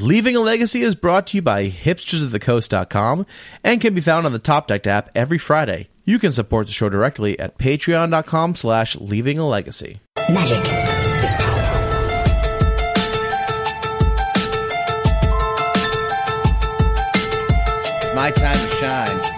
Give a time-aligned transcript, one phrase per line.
[0.00, 3.26] Leaving a Legacy is brought to you by hipstersofthecoast.com
[3.62, 5.90] and can be found on the Top Deck app every Friday.
[6.06, 10.00] You can support the show directly at patreon.com slash leaving a legacy.
[10.30, 10.56] Magic
[11.22, 11.66] is power.
[18.00, 19.29] It's my time to shine.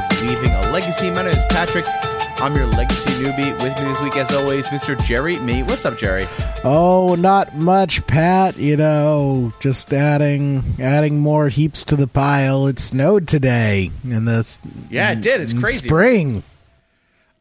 [0.00, 1.10] Of Leaving a Legacy.
[1.10, 1.84] My name is Patrick.
[2.40, 3.52] I'm your legacy newbie.
[3.62, 4.98] With me this week, as always, Mr.
[5.04, 5.38] Jerry.
[5.40, 5.62] Mee.
[5.62, 6.26] What's up, Jerry?
[6.64, 8.56] Oh, not much, Pat.
[8.56, 12.66] You know, just adding adding more heaps to the pile.
[12.66, 15.42] It snowed today, and the Yeah, it did.
[15.42, 15.88] It's crazy.
[15.88, 16.42] Spring.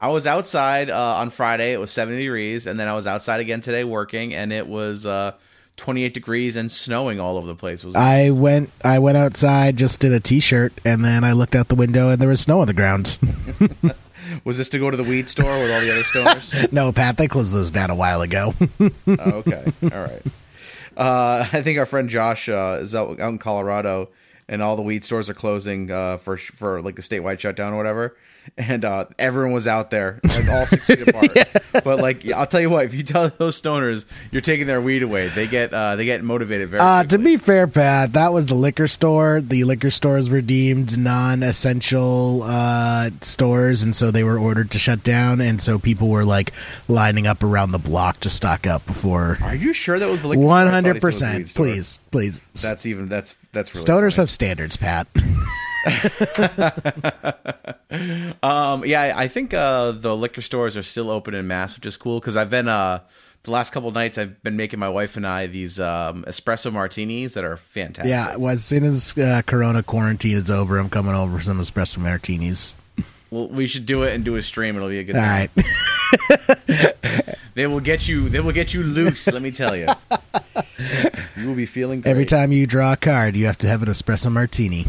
[0.02, 1.71] I was outside uh, on Friday.
[1.71, 5.05] It was 70 degrees, and then I was outside again today working, and it was
[5.05, 5.33] uh,
[5.79, 7.83] 28 degrees and snowing all over the place.
[7.83, 11.69] Was I went I went outside just in a t-shirt, and then I looked out
[11.69, 13.17] the window, and there was snow on the ground.
[14.43, 16.71] was this to go to the weed store with all the other stoners?
[16.71, 18.53] no, Pat, they closed those down a while ago.
[18.80, 20.22] oh, okay, all right.
[20.95, 24.09] Uh, I think our friend Josh uh, is out, out in Colorado,
[24.47, 27.77] and all the weed stores are closing uh, for for like the statewide shutdown or
[27.77, 28.17] whatever.
[28.57, 31.31] And uh, everyone was out there, like all six feet apart.
[31.83, 35.03] But like, I'll tell you what, if you tell those stoners you're taking their weed
[35.03, 36.81] away, they get uh, they get motivated very.
[36.81, 39.39] Uh, to be fair, Pat, that was the liquor store.
[39.39, 45.03] The liquor stores were deemed non-essential uh, stores, and so they were ordered to shut
[45.03, 45.41] down.
[45.41, 46.51] And so people were like
[46.87, 49.37] lining up around the block to stock up before.
[49.41, 51.55] Are you sure that was the liquor One hundred said it was the weed percent.
[51.55, 52.43] Please, please.
[52.61, 54.23] That's even that's that's really Stoners funny.
[54.23, 55.07] have standards, Pat.
[58.44, 61.97] Um, yeah, I think uh, the liquor stores are still open in mass, which is
[61.97, 62.99] cool because I've been uh,
[63.44, 67.33] the last couple nights I've been making my wife and I these um, espresso martinis
[67.33, 68.09] that are fantastic.
[68.09, 71.59] yeah, well, as soon as uh, Corona quarantine is over, I'm coming over for some
[71.59, 72.75] espresso martinis.
[73.31, 74.75] well, we should do it and do a stream.
[74.75, 75.50] It'll be a good All time.
[75.55, 76.95] right.
[77.55, 78.30] They will get you.
[78.30, 79.27] They will get you loose.
[79.27, 79.88] let me tell you.
[81.35, 82.11] You will be feeling great.
[82.11, 84.85] Every time you draw a card, you have to have an espresso martini.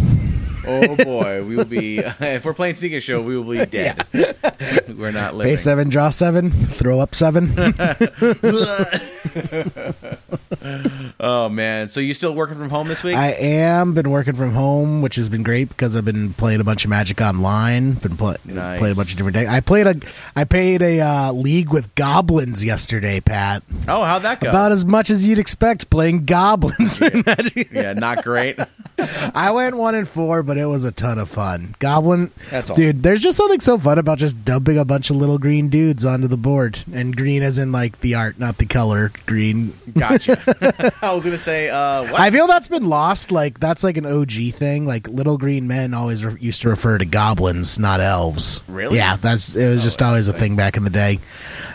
[0.66, 1.98] Oh boy, we will be.
[2.21, 4.04] if we're playing Sneak and Show, we will be dead.
[4.88, 5.53] we're not living.
[5.53, 7.54] Pay seven, draw seven, throw up seven.
[11.23, 13.15] Oh man, so you still working from home this week?
[13.15, 16.65] I am been working from home, which has been great because I've been playing a
[16.65, 17.93] bunch of Magic online.
[17.93, 18.79] Been play, Nice.
[18.79, 19.51] playing a bunch of different decks.
[19.51, 19.97] I played a
[20.35, 23.63] I played a uh, league with goblins yesterday, Pat.
[23.87, 24.49] oh, how'd that go?
[24.49, 27.69] About as much as you'd expect playing goblins in Magic.
[27.71, 28.59] yeah, not great.
[29.35, 31.75] I went one and four, but it was a ton of fun.
[31.81, 32.77] Goblin, That's all.
[32.77, 33.03] dude.
[33.03, 36.29] There's just something so fun about just dumping a bunch of little green dudes onto
[36.29, 39.13] the board, and green as in like the art, not the color.
[39.27, 39.75] Green.
[39.99, 40.93] Gotcha.
[41.10, 42.21] I was gonna say, uh, what?
[42.21, 43.32] I feel that's been lost.
[43.32, 44.87] Like that's like an OG thing.
[44.87, 48.62] Like little green men always re- used to refer to goblins, not elves.
[48.69, 48.97] Really?
[48.97, 51.19] Yeah, that's it was just always a thing back in the day.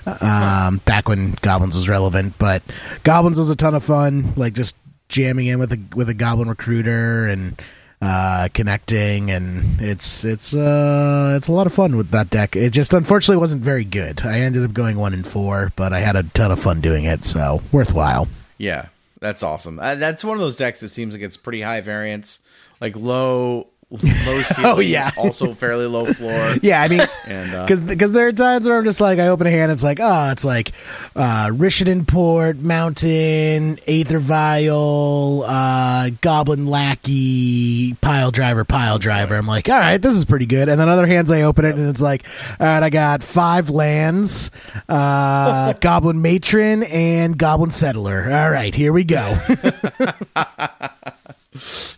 [0.06, 2.63] Um, back when goblins was relevant, but
[3.03, 4.34] goblins was a ton of fun.
[4.38, 4.78] Like just
[5.09, 7.62] jamming in with a with a goblin recruiter and
[8.02, 12.72] uh connecting and it's it's uh it's a lot of fun with that deck it
[12.72, 16.17] just unfortunately wasn't very good i ended up going one and four but i had
[16.17, 18.88] a ton of fun doing it so worthwhile yeah,
[19.20, 19.80] that's awesome.
[19.80, 22.42] Uh, that's one of those decks that seems like it's pretty high variance,
[22.81, 24.44] like low, low ceiling.
[24.66, 25.12] Oh, yeah.
[25.18, 26.56] also fairly low floor.
[26.62, 29.28] yeah i mean And uh, because because there are times where I'm just like I
[29.28, 30.72] open a hand, it's like oh, it's like
[31.16, 39.36] uh, Rishadan Port, Mountain, Aether Vial, uh, Goblin Lackey, Pile Driver, Pile Driver.
[39.36, 40.70] I'm like, all right, this is pretty good.
[40.70, 42.26] And then other hands, I open it and it's like,
[42.60, 44.52] all right, I got five lands,
[44.90, 48.26] uh, Goblin Matron, and Goblin Settler.
[48.32, 49.16] All right, here we go.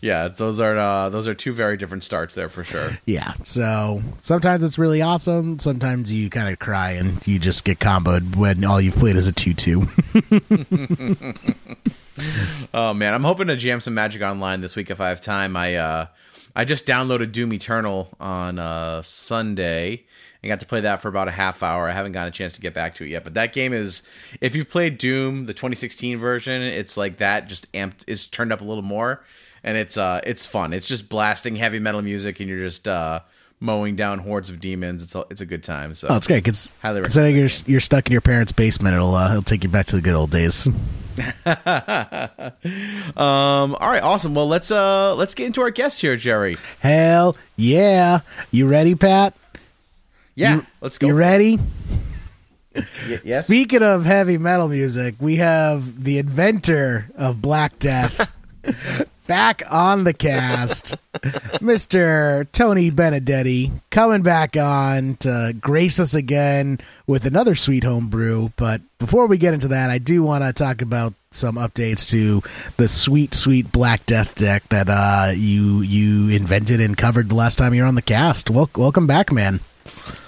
[0.01, 2.97] yeah, those are uh, those are two very different starts there for sure.
[3.06, 3.34] yeah.
[3.44, 5.59] So sometimes it's really awesome.
[5.59, 9.28] Sometimes you kind of cry and you just get comboed when all you've played is
[9.28, 9.88] a two-two.
[12.73, 15.55] Oh man, I'm hoping to jam some Magic Online this week if I have time.
[15.55, 16.05] I uh,
[16.55, 20.03] I just downloaded Doom Eternal on uh, Sunday
[20.41, 21.87] and got to play that for about a half hour.
[21.87, 24.03] I haven't gotten a chance to get back to it yet, but that game is
[24.41, 28.61] if you've played Doom, the 2016 version, it's like that just amped is turned up
[28.61, 29.23] a little more
[29.64, 30.73] and it's uh it's fun.
[30.73, 33.22] It's just blasting heavy metal music and you're just uh
[33.59, 35.01] mowing down hordes of demons.
[35.01, 35.95] It's a, it's a good time.
[35.95, 36.43] So Oh, it's great.
[36.45, 39.69] Cause Highly considering you're you're stuck in your parents' basement, it'll uh, it'll take you
[39.69, 40.67] back to the good old days.
[43.17, 44.35] um all right, awesome.
[44.35, 46.57] Well, let's uh let's get into our guests here, Jerry.
[46.79, 48.19] Hell yeah!
[48.51, 49.33] You ready, Pat?
[50.35, 51.07] Yeah, You- let's go.
[51.07, 51.59] You ready?
[52.75, 53.45] Y- yes.
[53.45, 58.29] Speaking of heavy metal music, we have the inventor of Black Death,
[59.28, 60.96] back on the cast,
[61.62, 62.47] Mr.
[62.52, 68.52] Tony Benedetti, coming back on to grace us again with another sweet home brew.
[68.56, 72.41] But before we get into that, I do want to talk about some updates to
[72.78, 77.58] the sweet, sweet Black Death deck that uh, you you invented and covered the last
[77.58, 78.50] time you were on the cast.
[78.50, 79.59] Wel- welcome back, man.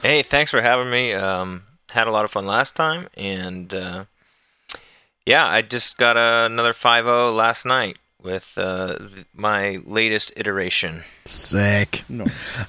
[0.04, 1.14] Hey, thanks for having me.
[1.14, 4.06] Um, had a lot of fun last time, and uh,
[5.26, 11.04] yeah, I just got another 5-0 last night with uh, th- my latest iteration.
[11.26, 12.04] Sick.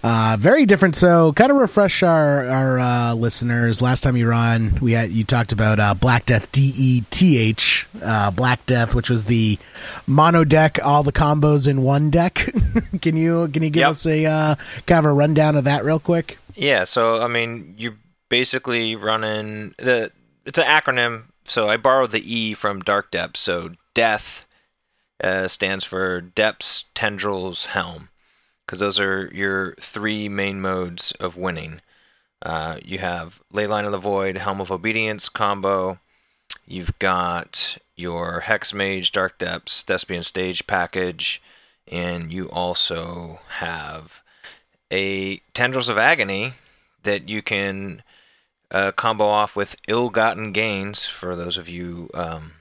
[0.04, 0.94] Uh, very different.
[0.96, 3.82] So, kind of refresh our our uh, listeners.
[3.82, 7.02] Last time you were on, we had you talked about uh, Black Death D E
[7.10, 9.58] T H uh, Black Death, which was the
[10.06, 12.34] mono deck, all the combos in one deck.
[13.02, 13.90] can you can you give Yep.
[13.90, 14.54] us a uh,
[14.86, 16.38] kind of a rundown of that real quick?
[16.54, 17.96] Yeah, so I mean, you're
[18.28, 20.12] basically running the.
[20.46, 23.40] It's an acronym, so I borrowed the E from Dark Depths.
[23.40, 24.44] So Death
[25.22, 28.08] uh, stands for Depths, Tendrils, Helm,
[28.64, 31.80] because those are your three main modes of winning.
[32.42, 35.98] Uh, you have Leyline of the Void, Helm of Obedience combo.
[36.66, 41.42] You've got your Hex Mage, Dark Depths, Thespian Stage package,
[41.88, 44.22] and you also have
[44.90, 46.52] a Tendrils of Agony
[47.02, 48.02] that you can
[48.70, 52.52] uh, combo off with Ill-Gotten Gains for those of you um,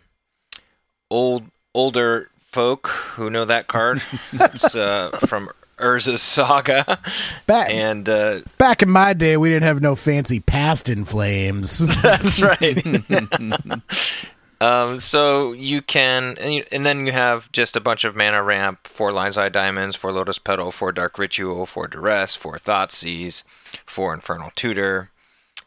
[1.09, 4.01] old older folk who know that card.
[4.33, 5.49] it's uh, from
[5.79, 6.99] Urza's Saga,
[7.47, 11.79] Back and uh, back in my day, we didn't have no fancy past in flames.
[12.01, 13.03] That's right.
[14.61, 18.43] um, so you can, and, you, and then you have just a bunch of mana
[18.43, 23.43] ramp, four Lion's Eye Diamonds, four Lotus Petal, four Dark Ritual, four Duress, four Thoughtseize,
[23.85, 25.09] four Infernal Tutor,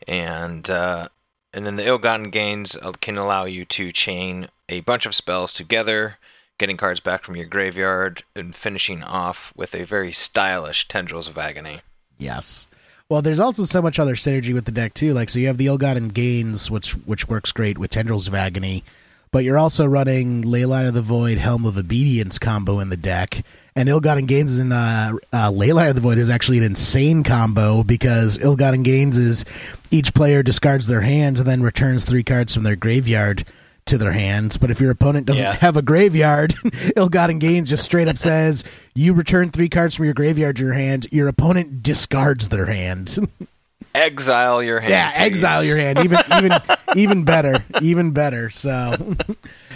[0.07, 1.09] and uh,
[1.55, 6.17] and then the Ill-Gotten Gains can allow you to chain a bunch of spells together,
[6.63, 11.37] getting cards back from your graveyard, and finishing off with a very stylish Tendrils of
[11.37, 11.81] Agony.
[12.19, 12.69] Yes.
[13.09, 15.13] Well, there's also so much other synergy with the deck too.
[15.13, 18.85] Like, so you have the Ill-Gotten Gains, which which works great with Tendrils of Agony,
[19.33, 23.45] but you're also running Leyline of the Void, Helm of Obedience combo in the deck,
[23.75, 27.83] and Ill-Gotten Gains in uh, uh, Leyline of the Void is actually an insane combo
[27.83, 29.45] because Ill-Gotten Gains is
[29.91, 33.45] each player discards their hands and then returns three cards from their graveyard
[33.87, 34.57] to their hands.
[34.57, 35.55] But if your opponent doesn't Yeah.
[35.55, 36.55] have a graveyard,
[36.97, 38.65] Ill-Gotten Gains just straight up says
[38.95, 41.07] you return three cards from your graveyard to your hand.
[41.11, 43.29] Your opponent discards their hand.
[43.95, 44.91] Exile your hand.
[44.91, 45.21] yeah, please.
[45.27, 45.99] exile your hand.
[45.99, 46.53] Even even
[46.97, 48.49] even better, even better.
[48.49, 49.17] So.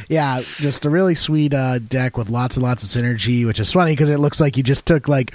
[0.09, 3.73] Yeah, just a really sweet uh, deck with lots and lots of synergy, which is
[3.73, 5.35] funny because it looks like you just took like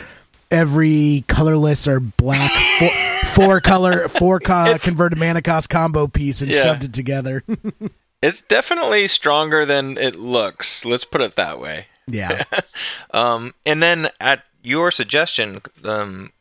[0.49, 2.89] every colorless or black four,
[3.35, 6.63] four color four co- converted mana cost combo piece and Yeah.
[6.63, 7.43] shoved it together.
[8.21, 10.85] It's definitely stronger than it looks.
[10.85, 11.87] Let's put it that way.
[12.07, 12.43] yeah,
[13.11, 16.31] Um, and then at your suggestion, um,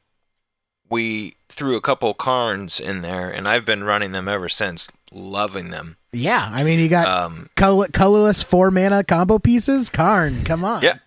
[0.88, 5.70] we threw a couple Karns in there, and I've been running them ever since, loving
[5.70, 5.96] them.
[6.12, 6.48] yeah.
[6.52, 9.88] I mean, you got Um, color- colorless four mana combo pieces.
[9.88, 10.82] Karn, come on.
[10.82, 10.98] yeah,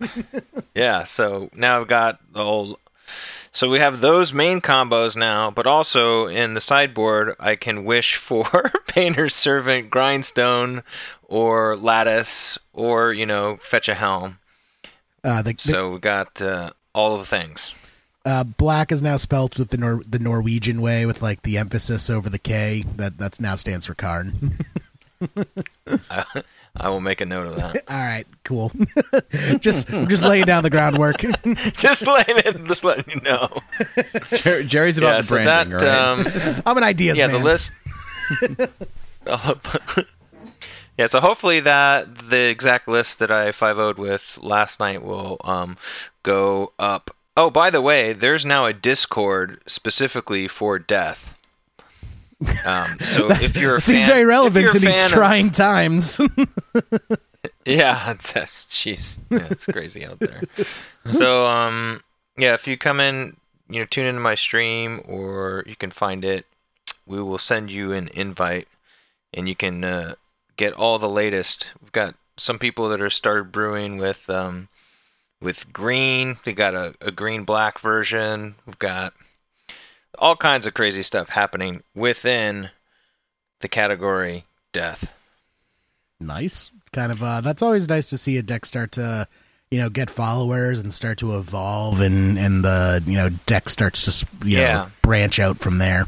[0.74, 1.04] yeah.
[1.04, 2.78] So now I've got the whole.
[3.54, 8.16] So we have those main combos now, but also in the sideboard, I can wish
[8.16, 8.44] for
[8.88, 10.82] Painter's Servant, Grindstone,
[11.28, 14.38] or Lattice, or you know, Fetch a Helm.
[15.22, 17.72] Uh, the, So we got uh, all of the things.
[18.26, 22.10] uh, black is now spelt with the Nor- the Norwegian way, with like the emphasis
[22.10, 22.84] over the K.
[22.96, 24.58] That that's now stands for Karn.
[26.10, 26.42] I,
[26.76, 27.84] I will make a note of that.
[27.88, 28.72] All right, cool.
[29.60, 31.18] just just laying down the groundwork.
[31.74, 33.48] just letting it, just letting you know.
[34.32, 36.56] Jer- Jerry's about yeah, the so branding, that right?
[36.56, 37.36] um, I'm an ideas yeah, man.
[37.36, 37.70] the list.
[39.26, 39.54] Oh,
[40.98, 45.38] yeah, so hopefully that the exact list that I 5 0'd with last night will
[45.42, 45.76] um,
[46.22, 47.10] go up.
[47.36, 51.33] Oh, by the way, there's now a Discord specifically for death.
[52.66, 56.20] Um, so if you're a fan, very relevant to these fan of- trying times.
[57.66, 60.42] Yeah, it's jeez, yeah, it's crazy out there.
[61.12, 62.02] So, um,
[62.36, 63.36] yeah, if you come in,
[63.68, 66.46] you know, tune into my stream, or you can find it.
[67.06, 68.68] We will send you an invite,
[69.32, 70.14] and you can uh,
[70.56, 71.72] get all the latest.
[71.80, 74.68] We've got some people that are started brewing with um,
[75.40, 76.36] with green.
[76.44, 78.54] We got a, a green black version.
[78.66, 79.14] We've got
[80.18, 82.70] all kinds of crazy stuff happening within
[83.60, 85.10] the category death.
[86.20, 87.22] nice, kind of.
[87.22, 89.26] Uh, that's always nice to see a deck start to,
[89.70, 94.04] you know, get followers and start to evolve, and and the you know deck starts
[94.20, 94.88] to you know Yeah.
[95.02, 96.06] branch out from there.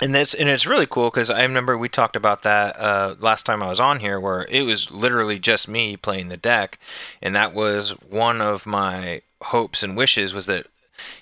[0.00, 3.46] and that's and it's really cool because I remember we talked about that uh, last
[3.46, 6.78] time I was on here, where it was literally just me playing the deck,
[7.22, 10.66] and that was one of my hopes and wishes was that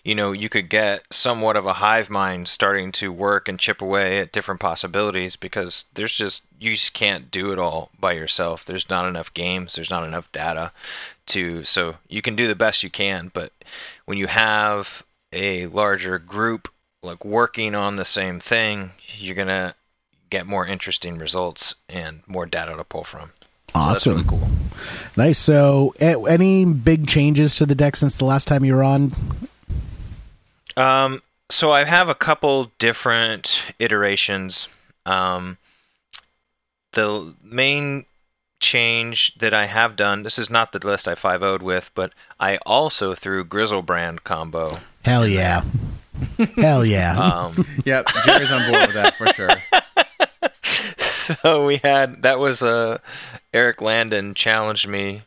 [0.04, 3.82] you know you could get somewhat of a hive mind starting to work and chip
[3.82, 8.64] away at different possibilities because there's just you just can't do it all by yourself.
[8.64, 10.72] There's not enough games, there's not enough data
[11.26, 13.52] to so you can do the best you can, but
[14.04, 15.02] when you have
[15.32, 16.68] a larger group
[17.02, 19.74] like working on the same thing, you're gonna
[20.30, 23.30] get more interesting results and more data to pull from.
[23.68, 24.12] So Awesome.
[24.14, 24.48] really cool.
[25.16, 25.38] Nice.
[25.38, 29.12] So, any big changes to the deck since the last time you were on?
[30.76, 34.68] Um, so I have a couple different iterations.
[35.04, 35.58] Um,
[36.92, 38.04] the main
[38.60, 42.12] change that I have done, this is not the list I 5 0'd with, but
[42.40, 44.76] I also threw Griselbrand combo.
[45.02, 45.62] Hell yeah.
[46.56, 47.16] Hell yeah.
[47.46, 49.50] Um, Yep, Jerry's on board with that for sure.
[50.98, 52.98] so we had that was uh,
[53.52, 55.22] Eric Landon challenged me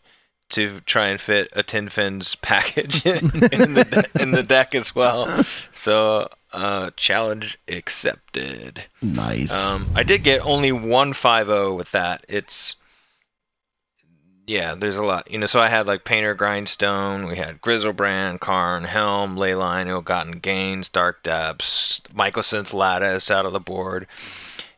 [0.49, 4.75] to try and fit a Tin Fins package in, in the de- in the deck
[4.75, 5.27] as well.
[5.71, 8.83] So uh, challenge accepted.
[9.01, 9.55] nice.
[9.67, 12.25] Um, I did get only one 5-0 with that.
[12.27, 12.75] It's
[14.47, 15.29] yeah, there's a lot.
[15.29, 20.39] You know, so I had like Painter Grindstone, we had Griselbrand, Karn, Helm, Leyline, Ill-Gotten
[20.39, 24.07] Gains, Dark Depths, Mycosynth Lattice out of the board,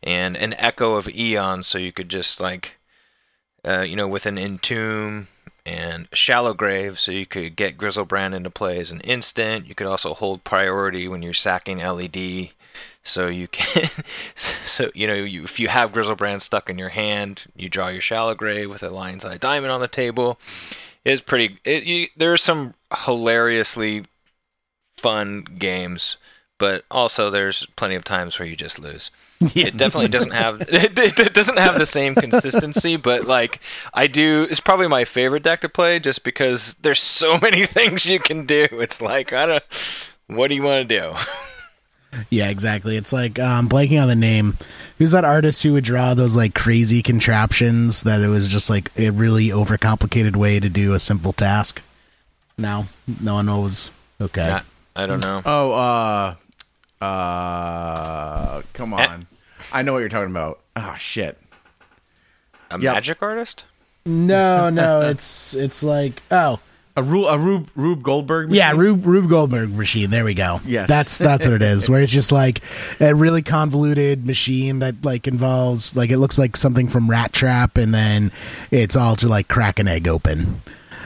[0.03, 2.73] and an Echo of Eon, so you could just like,
[3.65, 5.27] uh, you know, with an Entomb
[5.65, 9.67] and Shallow Grave, so you could get Griselbrand into play as an instant.
[9.67, 12.51] You could also hold priority when you're sacking LED
[13.03, 13.89] so you can
[14.35, 18.01] so you know you, if you have griselbrand stuck in your hand you draw your
[18.01, 20.39] shallow grave with a lion's eye diamond on the table
[21.03, 22.73] it's pretty it, you, there are some
[23.05, 24.05] hilariously
[24.97, 26.17] fun games
[26.61, 29.09] but also there's plenty of times where you just lose
[29.55, 33.59] it definitely doesn't have it, it doesn't have the same consistency but like
[33.95, 38.05] i do it's probably my favorite deck to play just because there's so many things
[38.05, 39.63] you can do it's like i don't
[40.27, 41.13] what do you want to do
[42.29, 42.97] yeah, exactly.
[42.97, 44.57] It's like um blanking on the name.
[44.97, 48.91] Who's that artist who would draw those like crazy contraptions that it was just like
[48.99, 51.81] a really overcomplicated way to do a simple task?
[52.57, 52.87] No,
[53.21, 53.91] no one knows.
[54.19, 54.41] Okay.
[54.41, 54.61] I,
[54.93, 56.35] I don't know Oh, uh,
[57.01, 59.27] uh, come on.
[59.73, 60.59] I know what you're talking about.
[60.75, 61.37] Ah, shit.
[62.69, 62.93] a Yep.
[62.93, 63.65] magic artist
[64.05, 66.59] No, no, it's it's like oh
[66.97, 68.47] A Rube, a Rube, Rube Goldberg.
[68.49, 68.57] Machine?
[68.57, 70.09] yeah, Rube, Rube Goldberg machine.
[70.09, 70.59] There we go.
[70.65, 70.87] Yes.
[70.89, 71.89] that's that's what it is.
[71.89, 72.61] Where it's just like
[72.99, 77.77] a really convoluted machine that like involves like it looks like something from Rat Trap,
[77.77, 78.31] and then
[78.71, 80.61] it's all to like crack an egg open.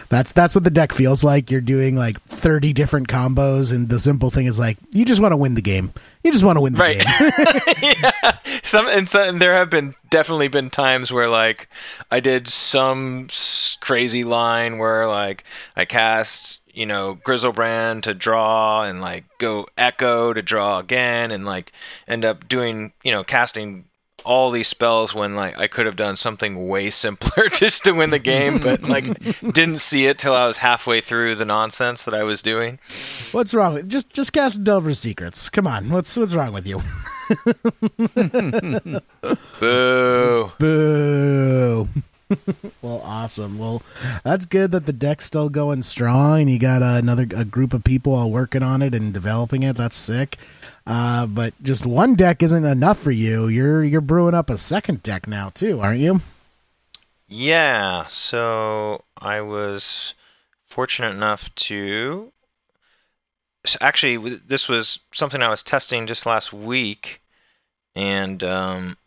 [0.10, 1.50] That's that's what the deck feels like.
[1.52, 5.32] You're doing like 30 different combos, and the simple thing is like you just want
[5.32, 5.94] to win the game.
[6.24, 6.98] You just want to win the Right.
[6.98, 7.96] game.
[8.02, 8.38] yeah.
[8.64, 11.70] Some and, so, and there have been definitely been times where like
[12.12, 13.28] I did some
[13.80, 15.44] crazy line where like
[15.76, 21.46] I cast you know Griselbrand to draw and like go Echo to draw again and
[21.46, 21.72] like
[22.08, 23.86] end up doing you know casting
[24.26, 28.10] all these spells when like I could have done something way simpler just to win
[28.10, 29.06] the game but like
[29.42, 32.80] didn't see it till I was halfway through the nonsense that I was doing.
[33.32, 35.50] What's wrong with just just cast Delver of Secrets?
[35.50, 36.82] Come on, what's what's wrong with you?
[39.60, 40.52] Boo.
[40.60, 41.88] Boo.
[42.82, 43.60] well, awesome.
[43.60, 43.82] Well,
[44.24, 47.74] that's good that the deck's still going strong, and you got uh, another a group
[47.74, 49.78] of people all working on it and developing it.
[49.78, 50.38] That's sick.
[50.88, 53.48] Uh, but just one deck isn't enough for you.
[53.48, 56.22] You're you're brewing up a second deck now too, aren't you?
[57.28, 60.14] Yeah, so I was
[60.68, 62.32] fortunate enough to.
[63.66, 67.22] so Actually, this was something I was testing just last week,
[67.96, 68.98] and um,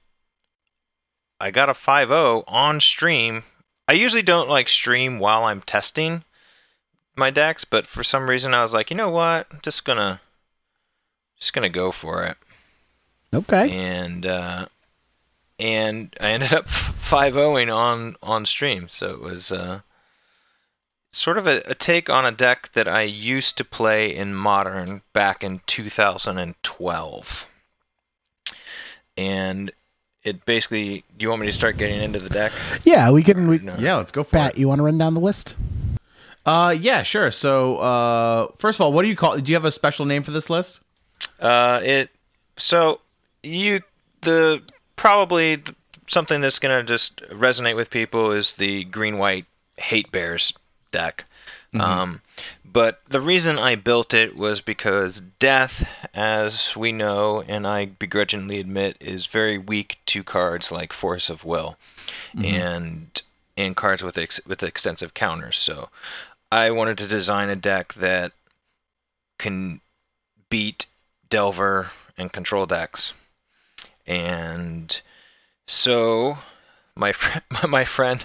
[1.41, 3.45] I got a 5.0 on stream.
[3.87, 6.25] I usually don't like stream while I'm testing
[7.17, 10.21] my decks, but for some reason I was like, you know what, I'm just gonna,
[11.41, 12.37] just gonna go for it
[13.35, 13.71] Okay.
[13.71, 14.67] and uh,
[15.59, 18.89] and I ended up 5-0ing on on stream.
[18.89, 19.81] So it was uh,
[21.13, 25.03] sort of a, a take on a deck that I used to play in modern
[25.13, 27.47] back in 2012,
[29.17, 29.71] and
[30.23, 31.05] it basically.
[31.17, 32.53] Do you want me to start getting into the deck?
[32.85, 33.49] Yeah, we can.
[33.49, 33.77] We, No.
[33.79, 34.59] Yeah, let's go for Pat, it.
[34.59, 35.57] you want to run down the list?
[36.47, 37.31] Uh, yeah, sure.
[37.31, 39.37] So, uh, first of all, what do you call?
[39.39, 40.81] Do you have a special name for this list?
[41.41, 42.11] Uh, it
[42.57, 43.01] so
[43.43, 43.81] you
[44.23, 44.63] the
[44.97, 45.77] probably th-
[46.09, 50.53] something that's gonna just resonate with people is the green white hate bears
[50.91, 51.25] deck.
[51.79, 52.23] Um,
[52.65, 58.59] but the reason I built it was because death as we know, and I begrudgingly
[58.59, 61.77] admit, is very weak to cards like Force of Will,
[62.43, 63.23] and
[63.57, 65.57] and cards with ex- with extensive counters.
[65.59, 65.91] So,
[66.51, 68.33] I wanted to design a deck that
[69.39, 69.81] can
[70.49, 70.87] beat
[71.31, 73.13] Delver and control decks,
[74.07, 75.01] and
[75.67, 76.39] so
[76.95, 78.25] my fr- my friend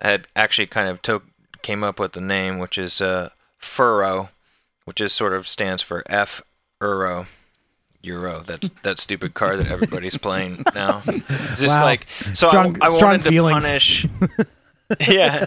[0.00, 1.22] had actually kind of to-
[1.62, 4.28] came up with the name, which is uh, Furrow,
[4.84, 6.42] which is sort of stands for F
[6.80, 7.26] Uro.
[8.04, 8.44] Uro.
[8.46, 11.02] That's that stupid card that everybody's playing now.
[11.06, 11.84] It's just Wow.
[11.84, 12.48] like so.
[12.48, 13.64] Strong- I, I strong wanted to feelings.
[13.64, 14.06] punish.
[15.08, 15.46] yeah,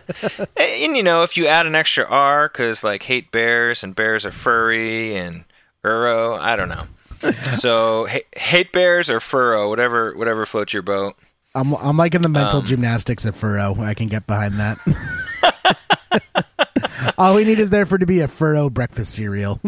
[0.57, 4.25] and you know if you add an extra R, because like hate bears and bears
[4.25, 5.43] are furry and
[5.85, 6.85] Uro, I don't know.
[7.57, 11.15] So ha- hate bears or furrow, whatever whatever floats your boat.
[11.55, 13.75] I'm I'm liking the mental Um, gymnastics of furrow.
[13.79, 14.77] I can get behind that.
[17.17, 19.59] All we need is there for to be a furrow breakfast cereal.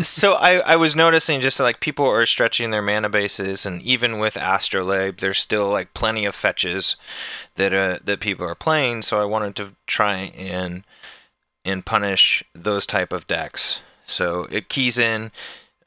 [0.00, 4.18] so I, I was noticing just like people are stretching their mana bases, and even
[4.18, 6.96] with Astrolabe, there's still like plenty of fetches
[7.56, 9.02] that uh, that people are playing.
[9.02, 10.84] So I wanted to try and
[11.64, 13.80] and punish those type of decks.
[14.06, 15.30] So it keys in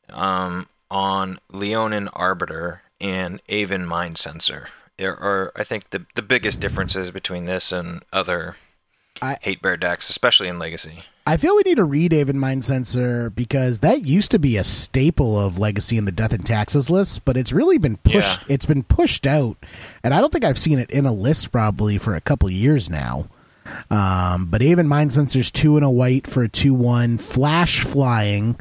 [0.10, 4.68] um, on Leonin Arbiter and Aven Mindcensor.
[4.98, 8.56] There are, I think, the the biggest differences between this and other
[9.22, 11.04] I- hate bear decks, especially in Legacy.
[11.28, 15.40] I feel we need to read Aven Mindcensor because that used to be a staple
[15.40, 18.42] of Legacy in the Death and Taxes list, but it's really been pushed.
[18.42, 18.54] Yeah.
[18.54, 19.58] It's been pushed out,
[20.04, 22.92] and I don't think I've seen it in a list probably for a couple years
[22.92, 23.28] now.
[23.90, 28.60] Um, but Aven Mindcensor's two and a white for a two one flash flying.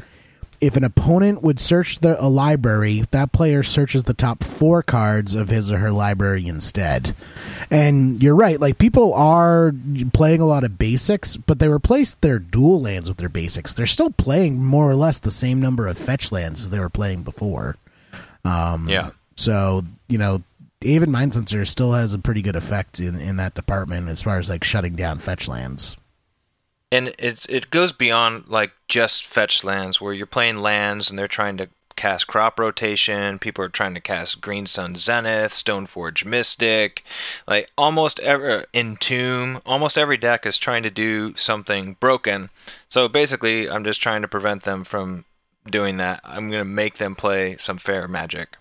[0.61, 5.35] If an opponent would search the, a library, that player searches the top four cards
[5.35, 7.13] of his or her library instead.
[7.69, 9.73] And you're right, like people are
[10.13, 13.73] playing a lot of basics, but they replaced their dual lands with their basics.
[13.73, 16.89] They're still playing more or less the same number of fetch lands as they were
[16.89, 17.75] playing before.
[18.45, 19.11] Um, yeah.
[19.35, 20.41] So, you know,
[20.85, 24.49] Aven Mindcensor still has a pretty good effect in, in that department as far as
[24.49, 25.97] like shutting down fetch lands.
[26.91, 31.27] and it's it goes beyond like just fetch lands where you're playing lands and they're
[31.27, 33.39] trying to cast crop rotation.
[33.39, 37.03] People are trying to cast green sun zenith stoneforge mystic.
[37.47, 42.49] Like almost every entomb almost every deck is trying to do something broken.
[42.89, 45.25] So basically i'm just trying to prevent them from
[45.69, 46.21] doing that.
[46.23, 48.55] I'm going to make them play some fair magic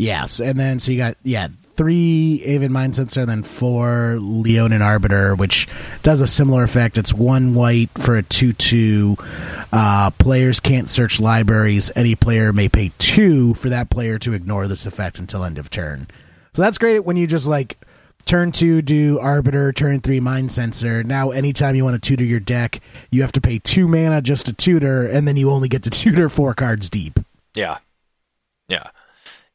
[0.00, 5.34] Yes, and then so you got yeah three Aven Mindcensor, and then four Leonin Arbiter,
[5.34, 5.66] which
[6.02, 6.98] does a similar effect.
[6.98, 9.16] It's one white for a two-two.
[9.72, 11.90] Uh, players can't search libraries.
[11.96, 15.70] Any player may pay two for that player to ignore this effect until end of
[15.70, 16.08] turn.
[16.52, 17.78] So that's great when you just like
[18.26, 21.04] turn two do Arbiter, turn three Mindcensor.
[21.04, 24.46] Now anytime you want to tutor your deck, you have to pay two mana just
[24.46, 27.20] to tutor, and then you only get to tutor four cards deep.
[27.54, 27.78] Yeah.
[28.68, 28.90] Yeah.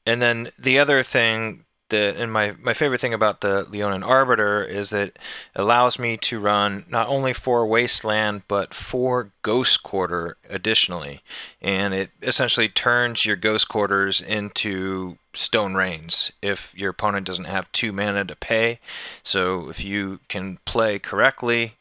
[0.05, 4.63] And then the other thing that and my, my favorite thing about the Leonin Arbiter
[4.63, 5.19] is that it
[5.55, 11.21] allows me to run not only four Wasteland but four Ghost Quarter additionally.
[11.61, 17.71] And it essentially turns your Ghost Quarters into Stone Rains if your opponent doesn't have
[17.71, 18.79] two mana to pay.
[19.23, 21.75] So if you can play correctly,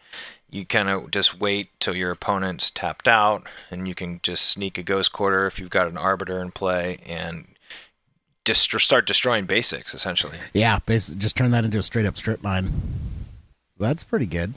[0.50, 4.78] you kind of just wait till your opponent's tapped out, and you can just sneak
[4.78, 7.44] a Ghost Quarter if you've got an Arbiter in play, and
[8.44, 10.38] just start destroying basics essentially.
[10.52, 12.72] Yeah, basically just turn that into a straight up strip mine.
[13.78, 14.54] That's pretty good.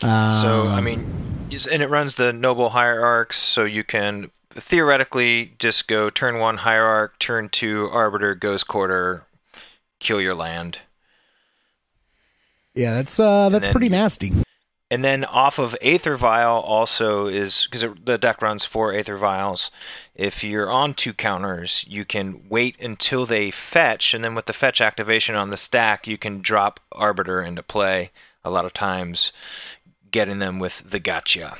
[0.00, 6.10] so I mean, and it runs the noble hierarchs, so you can theoretically just go
[6.10, 9.22] turn one hierarch, turn two arbiter, ghost quarter,
[9.98, 10.80] kill your land.
[12.74, 14.32] Yeah, that's uh that's then- pretty nasty.
[14.92, 19.70] And then off of Aether Vial also is because the deck runs four Aether Vials.
[20.20, 24.52] If you're on two counters, you can wait until they fetch, and then with the
[24.52, 28.10] fetch activation on the stack, you can drop Arbiter into play.
[28.44, 29.32] A lot of times,
[30.10, 31.56] getting them with the gotcha.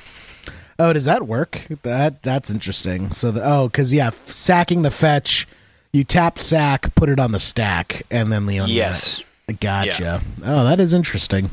[0.77, 1.63] Oh, does that work?
[1.81, 3.09] That that's interesting.
[3.09, 5.47] So the oh, because yeah, sacking the fetch,
[5.91, 8.69] you tap sack, put it on the stack, and then Leon.
[8.69, 9.23] Yes.
[9.59, 10.21] Gotcha.
[10.45, 11.49] Oh, that is interesting.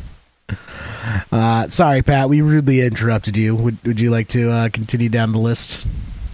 [1.33, 2.29] Uh, sorry, Pat.
[2.29, 3.57] We rudely interrupted you.
[3.57, 5.87] Would Would you like to uh, continue down the list?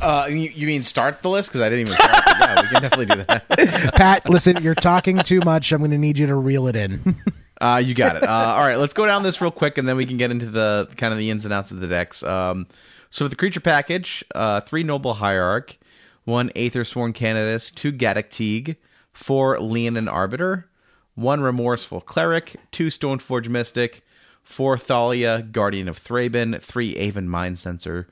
[0.05, 1.51] Uh, you, you mean start the list?
[1.51, 2.25] Because I didn't even start.
[2.25, 3.49] But yeah, we can definitely do that.
[3.95, 5.73] Pat, listen, you're talking too much.
[5.73, 7.17] I'm going to need you to reel it in.
[7.61, 8.25] Uh, you got it.
[8.25, 10.47] Uh, all right, let's go down this real quick, and then we can get into
[10.47, 12.23] the kind of the ins and outs of the decks.
[12.23, 12.67] Um,
[13.11, 15.79] so, for the creature package, uh, three Noble Hierarch,
[16.25, 18.77] one Aether Sworn Candidates, two Gaddock Teeg,
[19.13, 20.69] four Leonin Arbiter,
[21.15, 24.03] one Remorseful Cleric, two Stoneforge Mystic,
[24.43, 28.07] four Thalia, Guardian of Thraben, three Aven Mindcensor,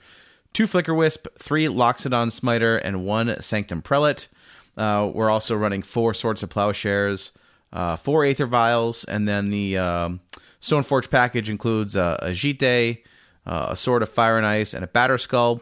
[0.52, 4.28] two Flickerwisp, three Loxodon Smiter, and one Sanctum Prelate.
[4.76, 7.32] Uh, we're also running four Swords of Plowshares,
[7.72, 10.20] uh, four Aether Vials, and then the um,
[10.60, 13.02] Stoneforge package includes uh, a Jitte,
[13.46, 15.60] uh, a Sword of Fire and Ice, and a Batterskull.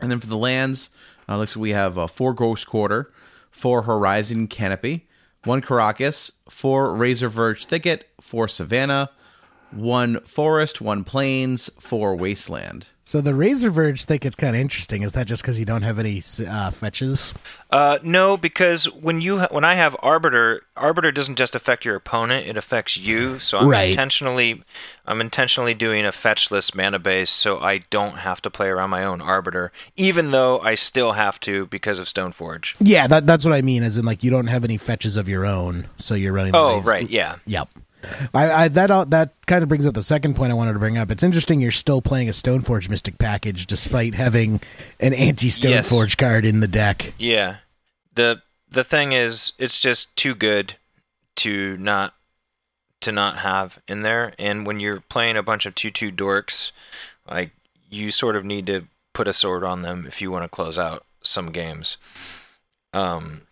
[0.00, 0.90] And then for the lands,
[1.28, 3.12] uh, looks like we have uh, four Ghost Quarter,
[3.50, 5.08] four Horizon Canopy,
[5.44, 9.10] one Karakas, four Razorverge Thicket, four Savannah,
[9.72, 12.88] one Forest, one Plains, four Wasteland.
[13.04, 15.02] So the Razorverge think it's kind of interesting.
[15.02, 17.32] Is that just because you don't have any uh, fetches?
[17.68, 21.96] Uh, no, because when you ha- when I have Arbiter, Arbiter doesn't just affect your
[21.96, 23.40] opponent; it affects you.
[23.40, 23.90] So I'm Right.
[23.90, 24.62] intentionally,
[25.06, 29.04] I'm intentionally doing a fetchless mana base, so I don't have to play around my
[29.04, 32.76] own Arbiter, even though I still have to because of Stoneforge.
[32.78, 33.82] Yeah, that, that's what I mean.
[33.82, 36.52] As in, like you don't have any fetches of your own, so you're running.
[36.52, 37.36] The Oh, Razor- right, yeah.
[37.46, 37.70] Yep.
[38.34, 40.98] I, I that that kind of brings up the second point I wanted to bring
[40.98, 41.10] up.
[41.10, 44.60] It's interesting you're still playing a Stoneforge Mystic package despite having
[44.98, 47.14] an anti Stoneforge card in the deck.
[47.18, 47.56] Yeah.
[48.14, 50.74] The the thing is it's just too good
[51.36, 52.14] to not
[53.00, 56.72] to not have in there and when you're playing a bunch of 2-2 dorks
[57.26, 57.50] like
[57.88, 60.78] you sort of need to put a sword on them if you want to close
[60.78, 61.96] out some games.
[62.92, 63.42] Um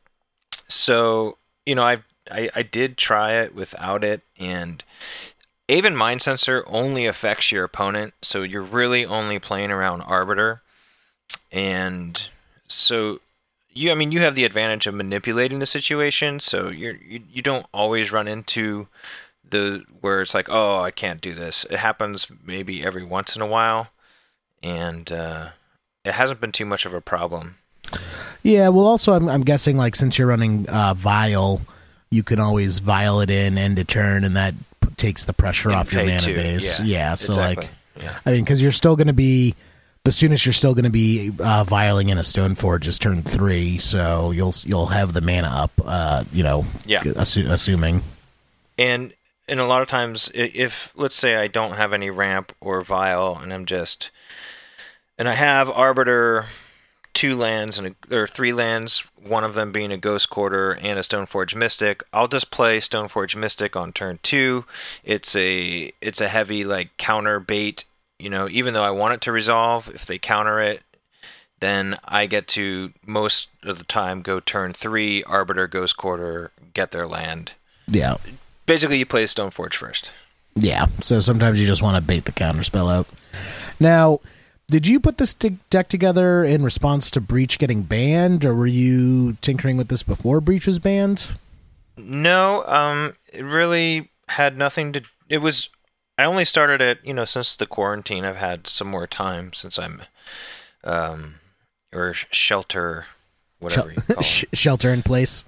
[0.68, 4.82] so, you know, I I I did try it without it and
[5.68, 10.62] Aven Mindcensor only affects your opponent, so you're really only playing around Arbiter.
[11.52, 12.20] And
[12.66, 13.20] so
[13.70, 17.42] you I mean you have the advantage of manipulating the situation, so you're you, you
[17.42, 18.88] don't always run into
[19.50, 23.42] the where it's like, "Oh, I can't do this." It happens maybe every once in
[23.42, 23.88] a while
[24.62, 25.48] and uh
[26.04, 27.56] it hasn't been too much of a problem.
[28.42, 31.60] Yeah, well, also I'm, I'm guessing like since you're running uh, Vial,
[32.10, 35.68] you can always Vial it in end of turn, and that p- takes the pressure
[35.70, 36.80] And off your mana too, base.
[36.80, 37.64] yeah, so exactly.
[37.66, 37.70] like,
[38.02, 38.14] Yeah.
[38.26, 39.54] I mean, because you're still going to be
[40.04, 43.22] the soonest you're still going to be uh, vialing in a stone forge is turn
[43.22, 45.70] three, so you'll you'll have the mana up.
[45.84, 47.02] Uh, you know, Yeah.
[47.02, 48.02] assu- assuming.
[48.78, 49.12] and
[49.48, 52.82] and a lot of times i- if let's say i don't have any ramp or
[52.82, 54.10] vial and i'm just
[55.18, 56.44] and i have arbiter
[57.18, 61.00] two lands and a, or three lands one of them being a ghost quarter and
[61.00, 64.64] a stoneforge mystic i'll just play stoneforge mystic on turn two
[65.02, 67.84] it's a it's a heavy like counter bait
[68.20, 70.80] you know even though i want it to resolve if they counter it
[71.58, 76.92] then i get to most of the time go turn three arbiter ghost quarter get
[76.92, 77.52] their land
[77.88, 78.16] Yeah,
[78.66, 80.12] basically you play Stoneforge first.
[80.54, 80.86] yeah.
[81.00, 83.08] So sometimes you just want to bait the counter spell out.
[83.80, 84.20] Now,
[84.70, 89.34] did you put this deck together in response to Breach getting banned, or were you
[89.40, 91.26] tinkering with this before Breach was banned?
[91.96, 95.02] No, um, it really had nothing to.
[95.28, 95.70] It was.
[96.18, 98.24] I only started it, you know, since the quarantine.
[98.24, 100.02] I've had some more time since I'm,
[100.84, 101.36] um,
[101.92, 103.06] or shelter,
[103.60, 105.44] whatever you call Sh- shelter in place.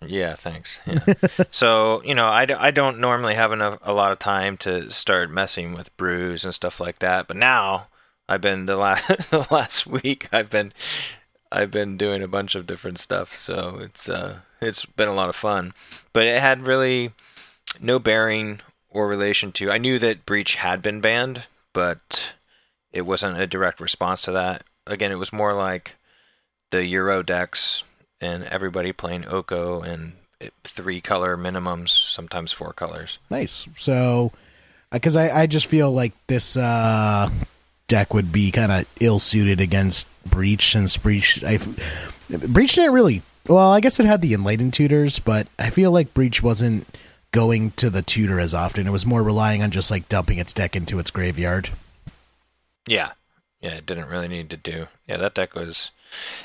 [0.00, 0.78] Yeah, thanks.
[0.86, 1.14] Yeah.
[1.50, 4.90] so you know, I, d- I don't normally have enough a lot of time to
[4.90, 7.28] start messing with brews and stuff like that.
[7.28, 7.88] But now
[8.28, 10.72] I've been the last the last week I've been
[11.50, 13.38] I've been doing a bunch of different stuff.
[13.38, 15.74] So it's uh it's been a lot of fun.
[16.12, 17.12] But it had really
[17.80, 18.60] no bearing
[18.90, 19.70] or relation to.
[19.70, 22.32] I knew that Breach had been banned, but
[22.92, 24.64] it wasn't a direct response to that.
[24.86, 25.94] Again, it was more like
[26.70, 27.82] the Uro decks
[28.20, 30.12] and everybody playing Oko and
[30.64, 33.18] three color minimums, sometimes four colors.
[33.30, 33.68] Nice.
[33.76, 34.32] So,
[34.90, 37.30] because I, I just feel like this uh,
[37.88, 41.58] deck would be kind of ill suited against Breach, since Breach, I,
[42.28, 43.22] Breach didn't really.
[43.46, 46.86] Well, I guess it had the Enlightened tutors, but I feel like Breach wasn't
[47.30, 48.86] going to the tutor as often.
[48.86, 51.70] It was more relying on just like dumping its deck into its graveyard.
[52.88, 53.12] Yeah,
[53.60, 54.86] yeah, it didn't really need to do.
[55.06, 55.90] Yeah, that deck was,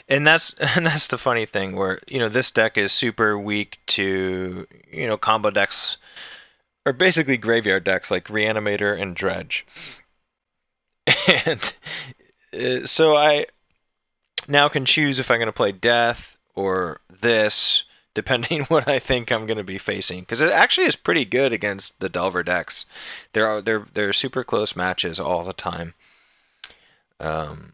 [0.09, 3.79] and that's and that's the funny thing where you know this deck is super weak
[3.87, 5.97] to you know combo decks,
[6.85, 9.65] or basically graveyard decks like Reanimator and Dredge,
[11.45, 11.73] and
[12.53, 13.45] uh, so I
[14.47, 19.31] now can choose if I'm going to play Death or this, depending what I think
[19.31, 20.19] I'm going to be facing.
[20.21, 22.85] Because it actually is pretty good against the Delver decks.
[23.33, 25.93] There are they're they're super close matches all the time.
[27.19, 27.73] Um,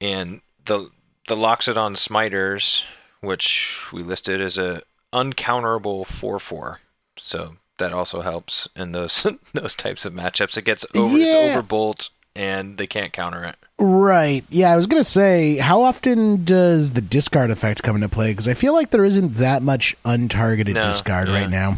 [0.00, 0.90] and the
[1.28, 2.82] the Loxodon Smiters,
[3.20, 6.80] which we listed as a uncounterable four four,
[7.18, 10.56] so that also helps in those those types of matchups.
[10.56, 11.26] It gets over Yeah.
[11.26, 13.56] it's overbolt and they can't counter it.
[13.78, 14.44] Right.
[14.48, 18.30] Yeah, I was gonna say, how often does the discard effect come into play?
[18.32, 21.34] Because I feel like there isn't that much untargeted No, discard yeah.
[21.34, 21.76] right now.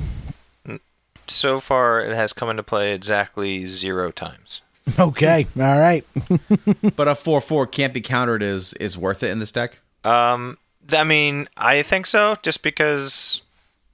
[1.27, 4.61] So far, it has come into play exactly zero times.
[4.99, 6.03] Okay, all right.
[6.97, 9.79] But a four four can't be countered is is worth it in this deck.
[10.03, 10.57] Um,
[10.89, 13.43] th- I mean, I think so, just because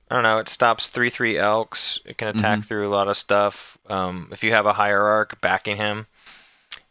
[0.09, 0.39] I don't know.
[0.39, 1.99] It stops three three elks.
[2.05, 3.77] It can attack through a lot of stuff.
[3.89, 6.07] Um, if you have a hierarch backing him,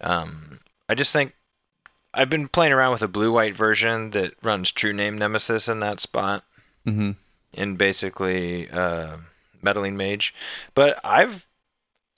[0.03, 1.33] um, I just think
[2.13, 5.79] I've been playing around with a blue white version that runs True Name Nemesis in
[5.79, 6.43] that spot,
[6.85, 7.11] Mm-hmm.
[7.55, 9.17] in basically uh,
[9.61, 10.35] meddling mage.
[10.75, 11.47] But I've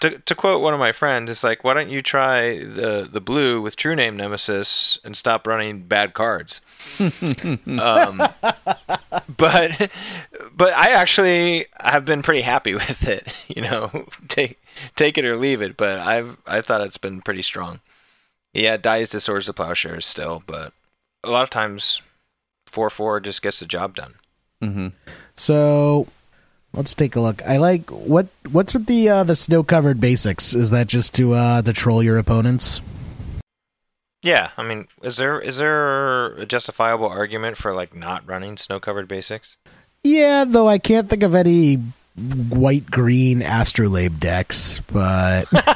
[0.00, 3.20] to, to quote one of my friends, it's like, why don't you try the the
[3.20, 6.60] blue with True Name Nemesis and stop running bad cards?
[7.00, 8.18] um,
[9.36, 9.90] but
[10.56, 13.32] but I actually have been pretty happy with it.
[13.48, 14.58] You know, take
[14.96, 15.76] take it or leave it.
[15.76, 17.80] But I've I thought it's been pretty strong.
[18.52, 20.72] Yeah, dies to swords to plowshares still, but
[21.24, 22.02] a lot of times
[22.66, 24.14] four four just gets the job done.
[24.62, 24.88] Mm-hmm.
[25.36, 26.06] So
[26.72, 27.42] let's take a look.
[27.42, 30.54] I like what what's with the uh, the snow covered basics.
[30.54, 32.80] Is that just to uh, to troll your opponents?
[34.22, 38.80] Yeah, I mean, is there is there a justifiable argument for like not running snow
[38.80, 39.56] covered basics?
[40.02, 41.78] Yeah, though I can't think of any
[42.16, 45.66] white green astrolabe decks, but like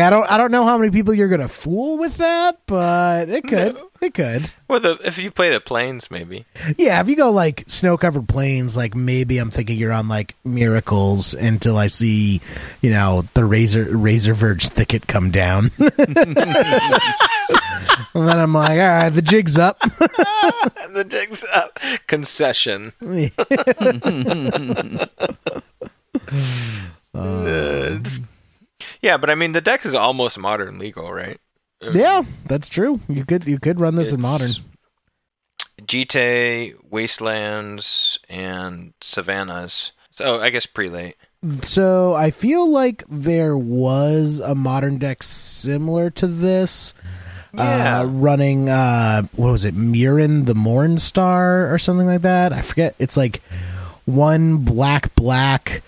[0.00, 3.46] I don't I don't know how many people you're gonna fool with that, but it
[3.46, 4.50] could it could.
[4.66, 6.44] Well, the, if you play the planes, maybe.
[6.76, 10.34] Yeah, if you go like snow covered plains, like maybe I'm thinking you're on like
[10.44, 12.40] miracles until I see,
[12.80, 15.70] you know, the razor razor verge thicket come down.
[18.18, 19.78] and then I'm like, all right, the jig's up.
[19.80, 21.78] the jig's up.
[22.06, 22.92] Concession.
[27.14, 27.98] Uh,
[29.02, 31.40] yeah, but I mean, the deck is almost modern legal, right?
[31.92, 33.00] yeah, that's true.
[33.08, 34.48] You could you could run this in modern.
[34.48, 34.60] It's
[35.82, 39.92] GT, Wastelands, and Savannas.
[40.10, 41.16] So I guess prelate.
[41.64, 46.94] So I feel like there was a modern deck similar to this.
[47.54, 48.00] Yeah.
[48.00, 52.52] Uh, running uh what was it, Mirren the Morn Star or something like that?
[52.52, 52.94] I forget.
[52.98, 53.40] It's like
[54.04, 55.82] one black black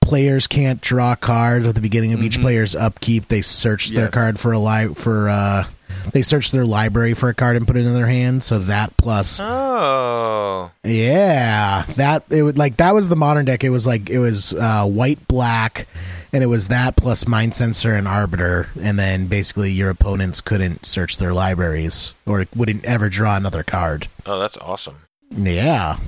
[0.00, 3.28] players can't draw cards at the beginning of each player's upkeep.
[3.28, 5.64] They search their card for a li- for uh
[6.12, 8.42] they search their library for a card and put it in their hand.
[8.42, 10.70] So that plus Oh.
[10.84, 13.62] yeah, that it would like that was the modern deck.
[13.64, 15.86] It was like it was uh, white black,
[16.32, 21.18] and it was that plus mindcensor and arbiter, and then basically your opponents couldn't search
[21.18, 24.08] their libraries or wouldn't ever draw another card.
[24.24, 24.96] Oh, that's awesome.
[25.30, 25.98] Yeah,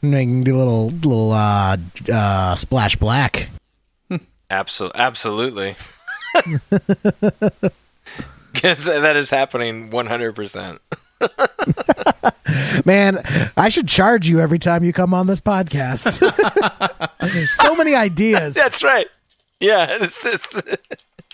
[0.00, 1.76] making a little little uh,
[2.12, 3.48] uh, splash black.
[4.50, 5.76] Absolutely, absolutely.
[8.52, 10.78] Because that is happening 100%.
[12.84, 13.22] Man,
[13.56, 16.20] I should charge you every time you come on this podcast.
[17.62, 18.54] so many ideas.
[18.54, 19.06] That's right.
[19.62, 19.98] Yeah.
[20.02, 20.48] It's, it's,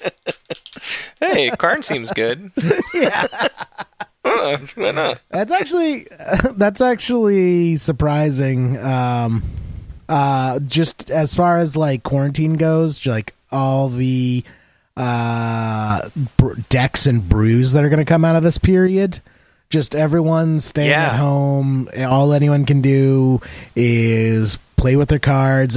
[1.21, 2.53] hey, Karn seems good.
[2.95, 3.27] Yeah.
[4.25, 5.21] Uh, Why not?
[5.31, 6.07] That's actually
[6.53, 8.77] that's actually surprising.
[8.79, 9.43] Um,
[10.09, 14.45] uh, just as far as like quarantine goes, like all the
[14.97, 19.21] uh br- decks and brews that are going to come out of this period.
[19.71, 21.13] Just everyone staying Yeah.
[21.13, 21.89] at home.
[21.99, 23.41] All anyone can do
[23.77, 25.77] is play with their cards.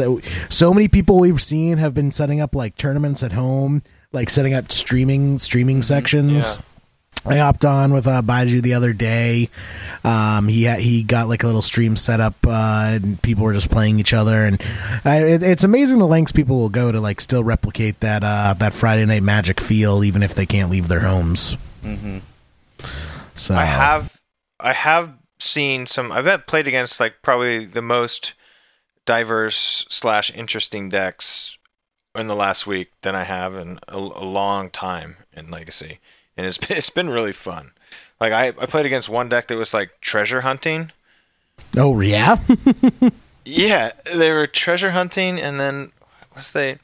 [0.49, 4.53] So many people we've seen have been setting up like tournaments at home, like setting
[4.53, 6.55] up streaming streaming sections.
[6.55, 6.61] yeah.
[7.23, 9.49] I hopped on with uh, Baiju the other day.
[10.03, 13.53] Um, he ha- he got like a little stream set up, uh, and people were
[13.53, 14.59] just playing each other, and
[15.05, 18.55] uh, it, it's amazing the lengths people will go to like still replicate that uh,
[18.57, 21.57] that Friday Night Magic feel, even if they can't leave their homes.
[21.83, 22.19] Mm-hmm.
[23.35, 24.19] So I have
[24.59, 28.33] I have seen some I've played against like probably the most
[29.05, 31.57] diverse slash interesting decks
[32.15, 35.99] in the last week than I have in a, a long time in Legacy,
[36.37, 37.71] and it's been, it's been really fun.
[38.19, 40.91] Like I, I played against one deck that was like treasure hunting.
[41.77, 42.37] Oh yeah,
[43.45, 45.91] Yeah, they were treasure hunting, and then
[46.33, 46.77] what's they?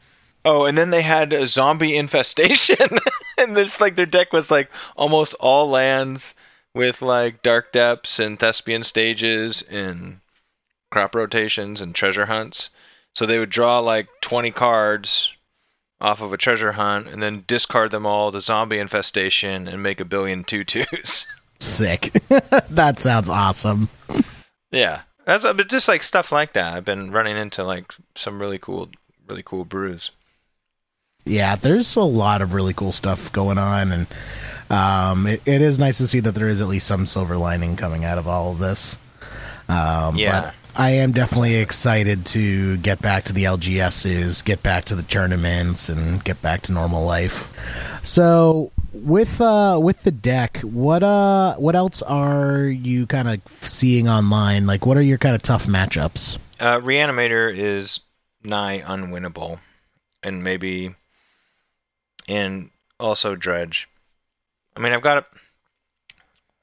[0.43, 2.99] Oh, and then they had a zombie infestation,
[3.37, 6.35] and this like their deck was like almost all lands
[6.73, 10.19] with like dark depths and thespian stages and
[10.91, 12.69] crop rotations and treasure hunts.
[13.15, 15.33] So they would draw like 20 cards
[15.99, 19.99] off of a treasure hunt and then discard them all to zombie infestation and make
[19.99, 21.25] a billion two-twos.
[21.59, 22.11] sick.
[22.69, 23.89] that sounds awesome.
[24.71, 25.01] yeah.
[25.25, 26.73] That's but just like stuff like that.
[26.73, 28.89] I've been running into like some really cool
[29.27, 30.11] really cool brews.
[31.25, 34.07] Yeah, there's a lot of really cool stuff going on, and
[34.69, 37.75] um, it, it is nice to see that there is at least some silver lining
[37.75, 38.97] coming out of all of this.
[39.67, 40.51] Um, Yeah.
[40.79, 45.89] I am definitely excited to get back to the LGSs, get back to the tournaments,
[45.89, 47.51] and get back to normal life.
[48.03, 54.07] So with uh with the deck, what uh what else are you kind of seeing
[54.07, 54.67] online?
[54.67, 56.37] Like, what are your kind of tough matchups?
[56.59, 57.99] Uh, Reanimator is
[58.43, 59.59] nigh unwinnable,
[60.21, 60.93] and maybe,
[62.29, 63.89] and also Dredge.
[64.75, 65.25] I mean, I've got a.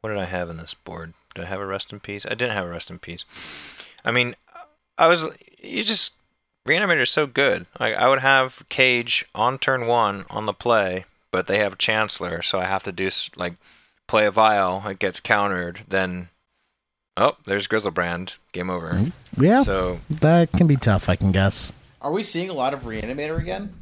[0.03, 1.15] What did I have in this board?
[1.35, 2.25] Did I have a rest in peace?
[2.25, 3.25] I didn't have a rest in peace.
[4.05, 4.35] I mean,
[4.99, 5.23] I was.
[5.63, 6.13] You just
[6.67, 7.67] Reanimator is so good.
[7.81, 12.43] Like I would have Cage on turn one on the play, but they have Chancellor,
[12.43, 13.55] so I have to do like
[14.07, 14.83] play a Vial.
[14.87, 16.29] It gets countered, then.
[17.17, 18.37] Oh, there's Griselbrand.
[18.53, 18.89] Game over.
[18.91, 19.43] Mm-hmm.
[19.45, 21.09] Yeah, So that can be tough.
[21.09, 21.73] I can guess.
[22.03, 23.73] Are we seeing a lot of Reanimator again?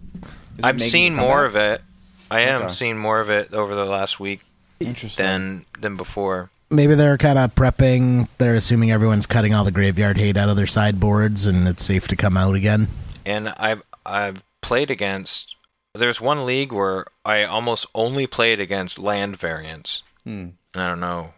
[0.58, 1.48] Is I'm making seeing more comeback?
[1.48, 1.82] of it.
[2.30, 2.74] I am Okay.
[2.74, 4.42] seeing more of it over the last week
[4.80, 5.24] Interesting.
[5.24, 6.50] than than before.
[6.72, 8.28] Maybe they're kind of prepping.
[8.38, 12.08] They're assuming everyone's cutting all the graveyard hate out of their sideboards, and it's safe
[12.08, 12.88] to come out again.
[13.26, 15.56] And I've I've played against.
[15.94, 20.02] There's one league where I almost only played against land variants.
[20.24, 20.48] Hmm.
[20.74, 21.34] I don't know,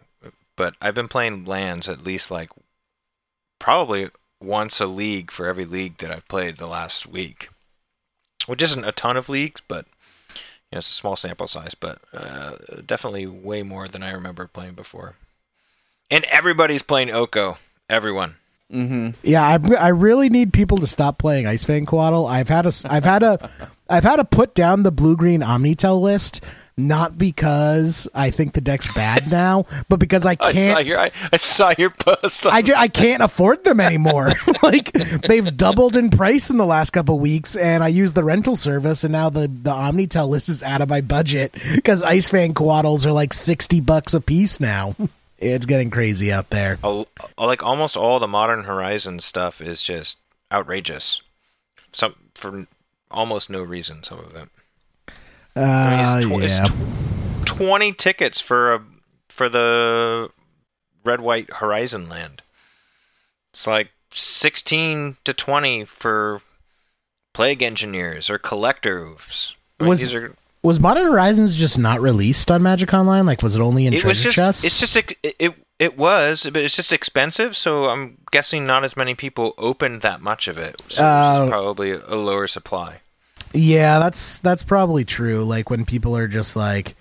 [0.55, 2.49] but I've been playing lands at least like
[3.59, 4.09] probably
[4.41, 7.49] once a league for every league that I've played the last week,
[8.45, 9.91] which isn't a ton of leagues, but you
[10.75, 14.73] know, it's a small sample size, but uh, definitely way more than I remember playing
[14.73, 15.15] before.
[16.11, 17.57] And everybody's playing Oko.
[17.89, 18.35] Everyone.
[18.71, 19.11] Mm-hmm.
[19.23, 22.27] Yeah, I, I really need people to stop playing Ice-Fang Coatl.
[22.27, 23.49] I've had a I've had a
[23.87, 26.43] I've had to put down the blue green Omni-Tell list
[26.77, 30.99] not because I think the deck's bad now, but because I I saw can't your
[30.99, 32.45] I, I saw your post.
[32.45, 34.31] I, ju- I can't afford them anymore.
[34.63, 38.55] like they've doubled in price in the last couple weeks, and I use the rental
[38.55, 43.05] service, and now the the Omni-Tell list is out of my budget because Ice-Fang Coatls
[43.05, 44.95] are like sixty bucks a piece now.
[45.37, 46.79] It's getting crazy out there.
[47.37, 50.17] Like almost all the modern horizon stuff is just
[50.51, 51.21] outrageous
[51.95, 52.67] some for
[53.09, 54.49] almost no reason some of it
[55.55, 56.67] Uh, I mean, it's, tw- yeah.
[57.41, 58.83] it's tw- 20 tickets for a
[59.29, 60.29] for the
[61.03, 62.41] red white horizon land
[63.53, 66.41] it's like 16 to 20 for
[67.33, 72.49] plague engineers or collectors I mean, Was- these are Was Modern Horizons just not released
[72.49, 73.25] on Magic Online?
[73.25, 74.63] Like, was it only in it treasure was just chests?
[74.63, 78.95] it's just it, it it was but it's just expensive so i'm guessing not as
[78.95, 82.99] many people opened that much of it so Uh, probably a lower supply
[83.55, 85.43] yeah, that's that's probably true.
[85.43, 86.95] Like when people are just like,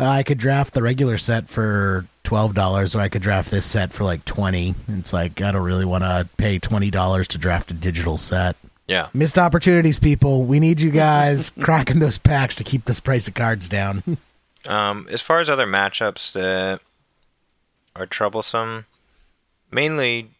[0.00, 3.66] uh, I could draft the regular set for twelve dollars, or I could draft this
[3.66, 4.74] set for like twenty.
[4.88, 8.56] It's like I don't really want to pay twenty dollars to draft a digital set.
[8.86, 10.44] yeah Missed opportunities, people.
[10.44, 14.02] We need you guys cracking those packs to keep this price of cards down.
[14.66, 16.80] Um, as far as other matchups that
[17.96, 18.84] are troublesome,
[19.70, 20.30] mainly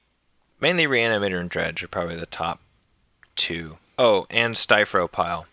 [0.61, 2.61] mainly Reanimator and Dredge are probably the top
[3.37, 3.78] two.
[3.96, 5.46] Oh, and Stryfo Pile.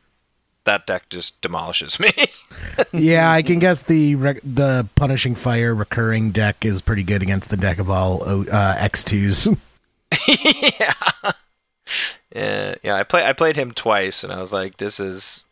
[0.65, 2.11] That deck just demolishes me.
[2.91, 7.49] yeah, I can guess the rec- the punishing fire recurring deck is pretty good against
[7.49, 9.47] the deck of all O- uh, X twos.
[10.27, 10.93] yeah.
[12.33, 12.95] Yeah, yeah.
[12.95, 15.43] I play I played him twice, and I was like, "This is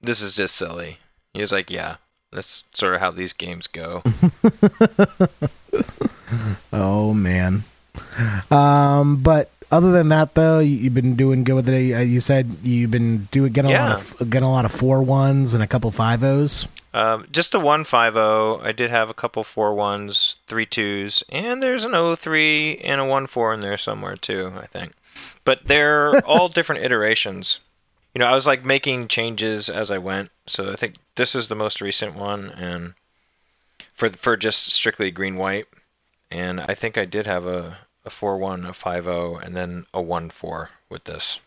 [0.00, 0.98] this is just silly."
[1.34, 1.96] He was like, "Yeah,
[2.32, 4.02] that's sort of how these games go."
[6.72, 7.64] Oh man.
[8.50, 11.94] Um, but other than that, though, you- you've been doing good with it.
[11.94, 15.02] Uh, You said you've been doing getting a lot of getting a lot of four
[15.02, 16.66] ones and a couple five O's.
[16.92, 18.60] Um, just a one five zero.
[18.62, 23.00] I did have a couple four ones, three twos, and there's an O three and
[23.00, 24.52] a one four in there somewhere too.
[24.62, 24.92] I think,
[25.44, 27.58] but they're all different iterations.
[28.14, 31.48] You know, I was like making changes as I went, so I think this is
[31.48, 32.94] the most recent one, and
[33.94, 35.66] for for just strictly green white,
[36.30, 39.86] and I think I did have a a four one, a five zero, and then
[39.92, 41.40] a one four with this.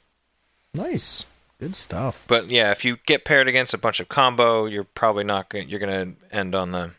[0.74, 1.26] Nice,
[1.60, 2.26] good stuff.
[2.28, 5.70] But yeah, if you get paired against a bunch of combo, you're probably not going.
[5.70, 6.92] You're going to end on the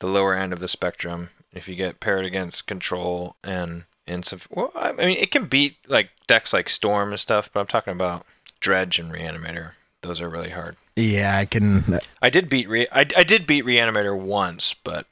[0.00, 1.30] the lower end of the spectrum.
[1.52, 5.76] If you get paired against control and and some, well, I mean, it can beat
[5.88, 7.50] like decks like Storm and stuff.
[7.52, 8.24] But I'm talking about
[8.60, 9.72] Dredge and Reanimator.
[10.02, 10.76] Those are really hard.
[10.96, 12.00] Yeah, I can.
[12.22, 15.06] I did beat Re- I, I did beat Reanimator once, but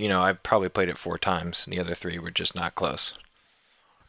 [0.00, 2.74] you know I've probably played it four times, and the other three were just not
[2.74, 3.12] close.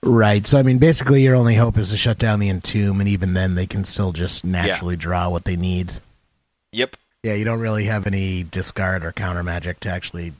[0.04, 0.48] Right.
[0.48, 3.34] So I mean, basically, your only hope is to shut down the entomb, and even
[3.34, 5.94] then, they can still just naturally draw what they need.
[6.72, 6.96] Yep.
[7.24, 10.34] Yeah, you don't really have any discard or counter magic to actually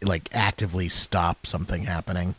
[0.00, 2.34] like actively stop something happening.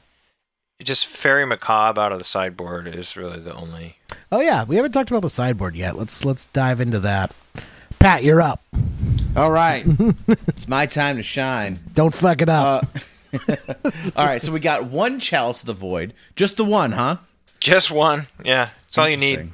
[0.82, 3.95] Just Faerie Macabre out of the sideboard is really the only
[4.32, 5.95] Oh yeah, we haven't talked about the sideboard yet.
[5.95, 7.36] Let's let's dive into that.
[7.99, 8.61] Pat, you're up.
[9.36, 9.84] All right,
[10.27, 11.79] it's my time to shine.
[11.95, 12.86] Don't fuck it up.
[13.47, 13.55] Uh,
[14.15, 17.17] All right, so we got one Chalice of the Void, just the one, huh?
[17.59, 18.27] Just one.
[18.45, 19.51] Yeah, that's all you need.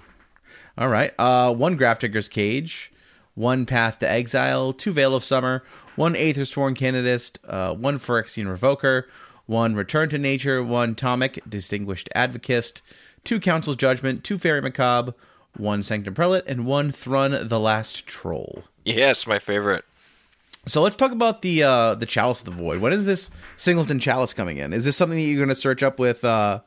[0.77, 2.91] All right, uh, one Grafdigger's Cage,
[3.35, 5.63] one Path to Exile, two Veil of Summer,
[5.95, 9.03] one Aethersworn Canonist, uh, one Phyrexian Revoker,
[9.45, 12.81] one Return to Nature, one Tomik Distinguished Advokist,
[13.23, 15.13] two Council's Judgment, two Faerie Macabre,
[15.55, 18.65] one Sanctum Prelate, and one Thrun the Last Troll.
[18.95, 19.85] Yes, my favorite.
[20.65, 22.79] So let's talk about the uh, the Chalice of the Void.
[22.79, 24.73] When is this Singleton Chalice coming in?
[24.73, 26.59] Is this something that you're going to search up with uh,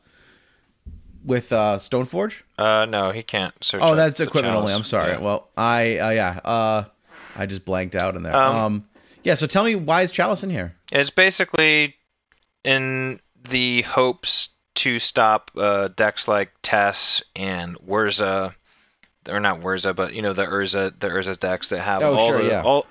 [1.24, 2.42] with uh, Stoneforge?
[2.58, 3.80] Uh, no, he can't search.
[3.82, 4.72] Oh, that's equipment only.
[4.72, 5.12] I'm sorry.
[5.12, 5.18] Yeah.
[5.18, 6.84] Well, I uh, yeah, uh,
[7.36, 8.34] I just blanked out in there.
[8.34, 8.88] Um, Um,
[9.24, 9.34] yeah.
[9.34, 10.74] So tell me why is Chalice in here?
[10.90, 11.94] It's basically
[12.64, 18.54] in the hopes to stop uh, decks like Tess and Wurza,
[19.28, 22.28] or not Wurza, but you know the Urza, the Urza decks that have Oh, all
[22.28, 22.62] sure, the yeah.
[22.62, 22.86] all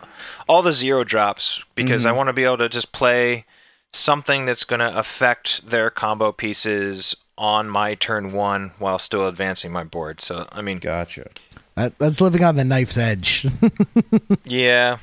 [0.48, 2.10] all the zero drops because Mm-hmm.
[2.10, 3.46] I want to be able to just play
[3.94, 9.72] something that's going to affect their combo pieces on my turn one while still advancing
[9.72, 10.22] my board.
[10.22, 11.30] So I mean, Gotcha.
[11.76, 13.46] That, that's living on the knife's edge.
[14.46, 14.98] Yeah,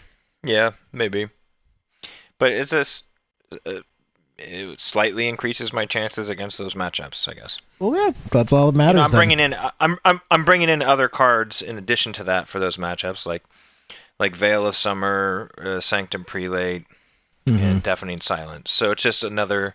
[0.45, 1.29] yeah, maybe.
[2.39, 3.03] But it's a, s-
[3.67, 3.81] uh,
[4.39, 7.59] it slightly increases my chances against those matchups, I guess.
[7.79, 8.97] well, yeah, that's all that You matters.
[8.97, 9.19] know, I'm then.
[9.19, 12.77] bringing in I'm, I'm I'm bringing in other cards in addition to that for those
[12.77, 13.43] matchups, like
[14.19, 16.85] like Veil of Summer, uh, Sanctum Prelate,
[17.47, 17.65] Mm-hmm.
[17.65, 18.71] and Deafening Silence.
[18.71, 19.75] So it's just another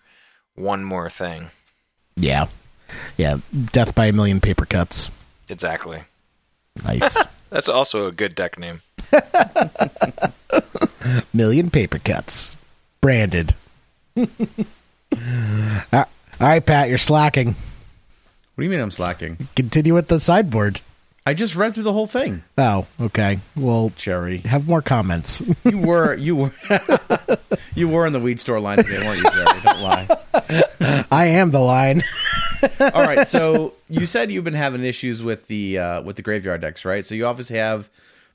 [0.54, 1.50] one more thing.
[2.16, 2.46] Yeah,
[3.18, 3.38] yeah.
[3.72, 5.10] Death by a million paper cuts.
[5.50, 6.04] Exactly.
[6.84, 7.18] Nice.
[7.50, 8.82] That's also a good deck name.
[11.34, 12.56] million paper cuts.
[13.02, 13.56] Branded.
[14.18, 16.06] all
[16.40, 17.48] right, Pat, you're slacking.
[17.48, 17.56] What
[18.62, 19.48] do you mean I'm slacking?
[19.56, 20.82] Continue with the sideboard.
[21.26, 23.40] I just read through the whole thing, Oh, okay.
[23.56, 24.40] Well, Jerry.
[24.40, 25.42] have more comments.
[25.64, 26.52] You were you were
[27.76, 29.62] you were in the weed store line today, weren't you, Jerry?
[29.64, 31.06] Don't lie.
[31.10, 32.04] I am the line.
[32.82, 36.60] All right, so you said you've been having issues with the uh, with the graveyard
[36.62, 37.06] decks, right?
[37.06, 37.90] So you obviously have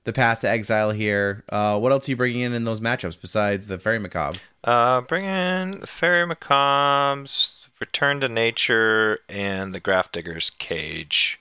[0.09, 1.44] the Path to Exile here.
[1.50, 4.38] Uh, what else are you bringing in in those matchups besides the Faerie Macabre?
[4.64, 11.38] Uh, bring in the Faerie Macabres, Return to Nature, and the Grafdigger's Cage.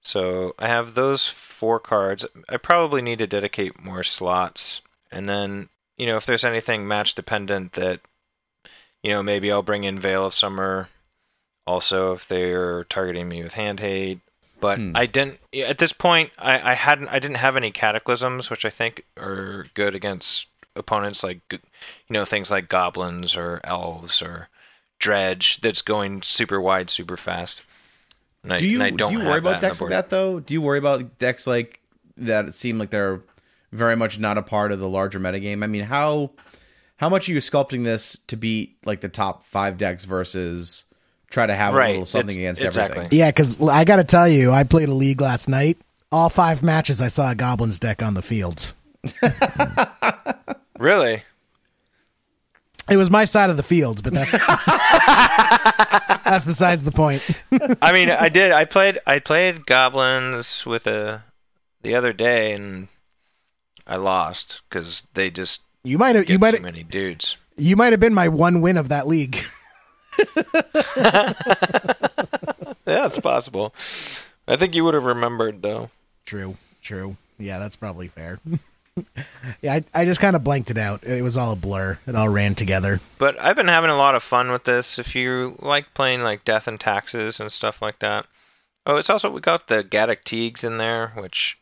[0.00, 2.24] So I have those four cards.
[2.48, 4.80] I probably need to dedicate more slots.
[5.12, 8.00] And then, you know, if there's anything match dependent that,
[9.02, 10.88] you know, maybe I'll bring in Veil of Summer.
[11.66, 14.20] Also, if they're targeting me with Hand Hate.
[14.60, 14.92] But Hmm.
[14.94, 16.30] I didn't at this point.
[16.38, 17.08] I, I hadn't.
[17.08, 20.46] I didn't have any cataclysms, which I think are good against
[20.76, 21.58] opponents like you
[22.10, 24.48] know things like goblins or elves or
[25.00, 27.62] dredge that's going super wide super fast
[28.44, 30.40] and I, Do you I do you worry about decks like that though?
[30.40, 31.80] Do you worry about decks like
[32.16, 33.20] that seem like they're
[33.72, 35.62] very much not a part of the larger metagame?
[35.62, 36.30] I mean, how
[36.96, 40.84] how much are you sculpting this to beat like the top five decks versus
[41.30, 42.98] try to have a little something it's- against exactly.
[42.98, 43.18] everything?
[43.18, 45.78] Yeah, because I got to tell you, I played a league last night.
[46.12, 48.72] All five matches, I saw a Goblins deck on the field.
[50.78, 51.22] really
[52.90, 54.32] It was my side of the field, but that's
[56.24, 57.22] that's besides the point.
[57.82, 61.22] i mean i did i played i played goblins with a
[61.82, 62.88] the other day and
[63.86, 68.00] i lost because they just You might have you might many dudes you might have
[68.00, 69.42] been my one win of that league.
[72.86, 73.74] yeah it's possible
[74.48, 75.90] i think you would have remembered though
[76.30, 77.16] True, true.
[77.40, 78.38] Yeah, that's probably fair.
[79.62, 81.02] yeah, I, I just kind of blanked it out.
[81.02, 81.98] It was all a blur.
[82.06, 83.00] It all ran together.
[83.18, 85.00] But I've been having a lot of fun with this.
[85.00, 88.26] If you like playing like Death and Taxes and stuff like that.
[88.86, 91.58] Oh, it's also we got the Gaddock Teegs in there, which,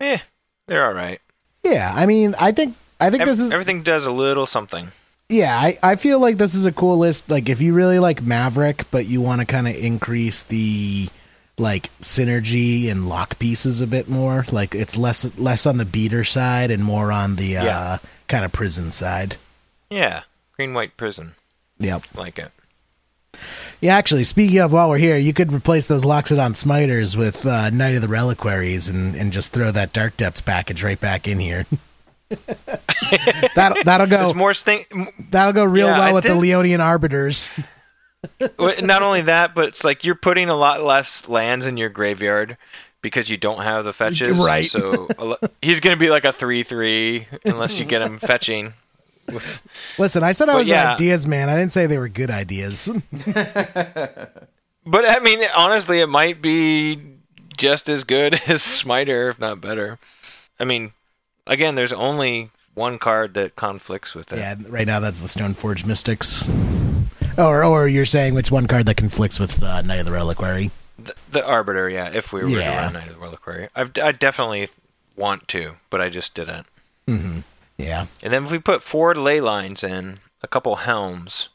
[0.00, 0.18] eh,
[0.66, 1.20] they're all right.
[1.62, 4.88] Yeah, I mean, I think I think Ev- this is everything does a little something.
[5.28, 5.56] Yeah.
[5.58, 7.30] I I feel like this is a cool list.
[7.30, 11.08] Like if you really like Maverick, but you want to kind of increase the
[11.58, 14.44] like synergy and lock pieces a bit more.
[14.52, 17.98] Like it's less less on the beater side and more on the uh,
[18.28, 19.36] kind of prison side.
[19.90, 20.22] Yeah,
[20.56, 21.34] Green White Prison,
[21.78, 22.02] Yep.
[22.14, 22.50] like it.
[23.80, 27.68] Yeah, actually, speaking of while we're here, you could replace those Loxodon Smiters with uh,
[27.70, 31.38] Knight of the Reliquaries and, and just throw that Dark Depths package right back in
[31.38, 31.66] here.
[33.54, 34.84] that'll that'll go thing.
[35.30, 37.50] that'll go real Yeah, well I with the Leonin Arbiters.
[38.58, 42.56] Not only that, but it's like you're putting a lot less lands in your graveyard
[43.00, 44.36] because you don't have the fetches.
[44.36, 44.66] Right.
[44.66, 45.08] So
[45.62, 48.72] he's gonna be like a three-three unless you get him fetching.
[49.98, 50.90] Listen, I said I But was yeah.
[50.90, 51.48] an ideas man.
[51.48, 52.90] I didn't say they were good ideas.
[54.86, 57.00] But I mean, honestly, it might be
[57.56, 59.98] just as good as Smiter, if not better.
[60.60, 60.92] I mean,
[61.46, 64.38] again, there's only one card that conflicts with it.
[64.38, 66.50] Yeah, right now that's the Stoneforge Mystics.
[67.38, 70.70] Or, or you're saying which one card that conflicts with uh, Knight of the Reliquary?
[70.98, 72.10] The, the Arbiter, yeah.
[72.12, 72.70] If we were Yeah.
[72.70, 74.68] to run Knight of the Reliquary, I've, I definitely
[75.16, 76.66] want to, but I just didn't.
[77.78, 81.50] Yeah, And then if we put four ley lines in, a couple helms,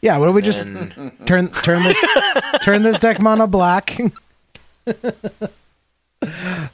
[0.00, 0.16] yeah.
[0.16, 2.04] What do we just turn turn this
[2.62, 3.98] turn this deck mono black?
[4.86, 5.02] then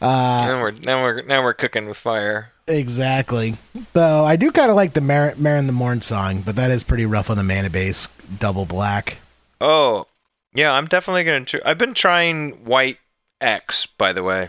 [0.00, 2.51] we're now we're now we're cooking with fire.
[2.66, 3.56] Exactly.
[3.92, 6.82] Though I do kind of like the Mar- Marin the Morn song, but that is
[6.84, 8.08] pretty rough on the mana base.
[8.38, 9.18] Double black.
[9.60, 10.06] Oh,
[10.54, 11.44] yeah, I'm definitely gonna.
[11.44, 12.98] Tr- I've been trying white
[13.40, 14.48] X, by the way.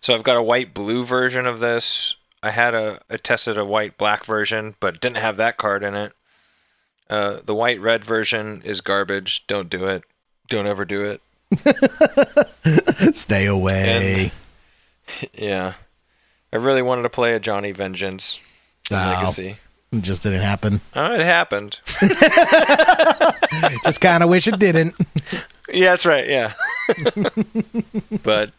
[0.00, 2.16] So I've got a white blue version of this.
[2.42, 5.94] I had a I tested a white black version, but didn't have that card in
[5.94, 6.12] it.
[7.08, 9.44] Uh, the white red version is garbage.
[9.46, 10.04] Don't do it.
[10.48, 11.20] Don't ever do it.
[13.16, 14.32] Stay away.
[15.34, 15.74] Yeah,
[16.52, 18.40] I really wanted to play a Johnny Vengeance
[18.90, 18.94] Oh.
[18.94, 19.56] Legacy.
[19.92, 20.80] It just didn't happen.
[20.94, 21.80] Oh, it happened.
[23.84, 24.94] Just kind of wish it didn't.
[25.72, 26.26] Yeah, that's right.
[26.28, 26.52] Yeah,
[28.22, 28.52] but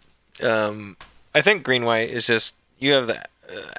[0.43, 0.97] um,
[1.33, 3.23] I think green white is just you have the uh,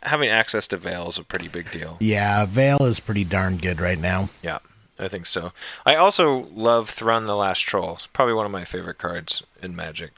[0.02, 1.96] having access to Veil is a pretty big deal.
[2.00, 4.28] Yeah, Veil is pretty darn good right now.
[4.42, 4.58] Yeah,
[4.98, 5.52] I think so.
[5.86, 7.94] I also love Thrun the Last Troll.
[7.94, 10.10] It's probably one of my favorite cards in Magic.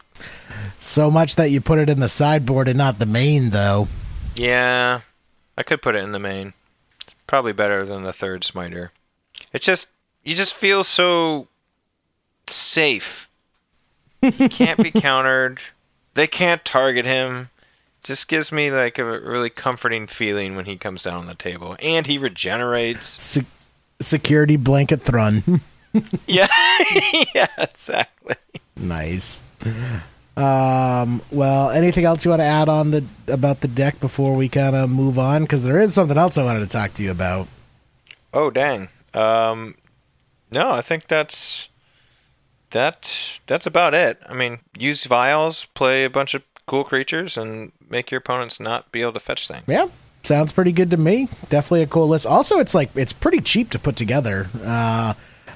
[0.78, 3.88] So much that you put it in the sideboard and not the main, though.
[4.36, 5.00] Yeah,
[5.56, 6.52] I could put it in the main.
[7.02, 8.90] It's probably better than the third Smiter.
[9.52, 9.88] It's just
[10.24, 11.48] you just feel so
[12.48, 13.28] safe.
[14.20, 15.60] He can't be countered.
[16.14, 17.50] They can't target him.
[18.02, 21.76] Just gives me like a really comforting feeling when he comes down on the table,
[21.80, 23.06] and he regenerates.
[23.22, 23.46] Se-
[24.00, 25.60] security blanket Thrun.
[26.26, 26.48] Yeah,
[27.34, 28.34] yeah, exactly.
[28.76, 29.40] Nice.
[30.36, 31.22] Um.
[31.30, 34.74] Well, anything else you want to add on the about the deck before we kind
[34.74, 35.42] of move on?
[35.42, 37.46] Because there is something else I wanted to talk to you about.
[38.32, 38.88] Oh dang.
[39.14, 39.76] Um,
[40.52, 41.68] no, I think that's
[42.70, 43.40] that.
[43.46, 44.20] That's about it.
[44.28, 48.90] I mean, use vials, play a bunch of cool creatures, and make your opponents not
[48.90, 49.62] be able to fetch things.
[49.68, 49.86] Yeah,
[50.24, 51.28] sounds pretty good to me.
[51.48, 52.26] Definitely a cool list.
[52.26, 54.48] Also, it's like it's pretty cheap to put together.
[54.64, 55.14] Uh,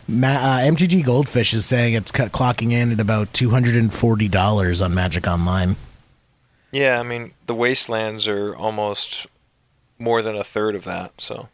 [0.08, 3.92] Ma- uh, MTG Goldfish is saying it's cut, clocking in at about two hundred and
[3.92, 5.76] forty dollars on Magic Online.
[6.72, 9.26] Yeah, I mean the wastelands are almost
[9.98, 11.12] more than a third of that.
[11.20, 11.48] So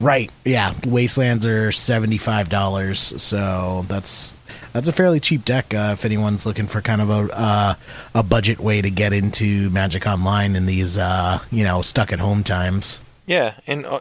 [0.00, 0.30] Right.
[0.44, 0.74] Yeah.
[0.84, 4.36] Wastelands are seventy five dollars, so that's
[4.72, 7.74] that's a fairly cheap deck uh, if anyone's looking for kind of a uh,
[8.14, 12.18] a budget way to get into Magic Online in these uh, you know stuck at
[12.18, 13.00] home times.
[13.26, 14.00] yeah, and uh,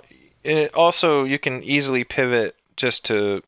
[0.74, 3.42] also you can easily pivot just to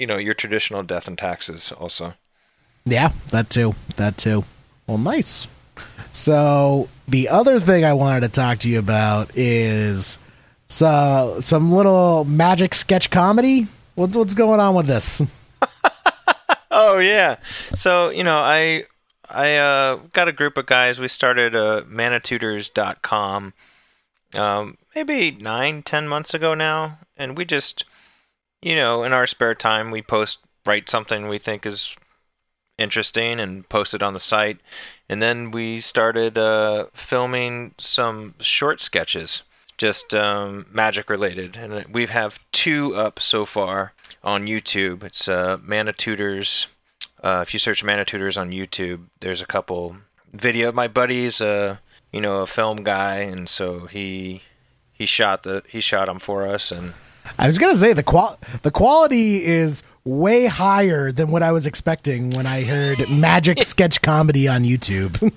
[0.00, 2.14] you know your traditional death and taxes also.
[2.84, 3.74] Yeah, that too.
[3.96, 4.44] That too.
[4.86, 5.46] Well, nice.
[6.12, 10.18] So the other thing I wanted to talk to you about is
[10.68, 13.66] so some little magic sketch comedy.
[13.94, 15.22] What, what's going on with this?
[16.72, 17.36] Oh yeah.
[17.74, 18.84] So you know, I
[19.28, 21.00] I uh, got a group of guys.
[21.00, 23.52] We started uh, manatutors.com
[24.34, 27.84] um, maybe nine, ten months ago now, and we just
[28.62, 31.96] you know in our spare time we post write something we think is
[32.78, 34.58] interesting and post it on the site,
[35.08, 39.42] and then we started uh, filming some short sketches.
[39.76, 45.04] Just um, magic related, and we have two up so far on YouTube.
[45.04, 46.66] It's uh, Mana Tutors.
[47.22, 49.96] Uh, if you search Mana Tutors on YouTube, there's a couple
[50.34, 50.70] video.
[50.70, 51.80] My buddy's a
[52.12, 54.42] you know, a film guy, and so he
[54.92, 56.92] he shot the he shot them for us, and
[57.38, 61.66] I was gonna say the qual the quality is way higher than what I was
[61.66, 65.32] expecting when I heard magic sketch comedy on YouTube.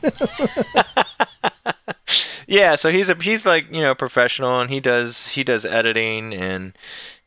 [2.48, 2.76] yeah.
[2.76, 6.78] So he's a he's like you know professional, and he does he does editing, and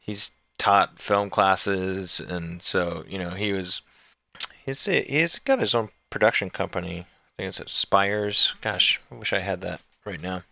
[0.01, 3.83] he's taught film classes, and so you know he was
[4.65, 7.07] he's he's got his own production company.
[7.39, 8.55] I think it's Spires.
[8.63, 10.43] Gosh, I wish I had that right now.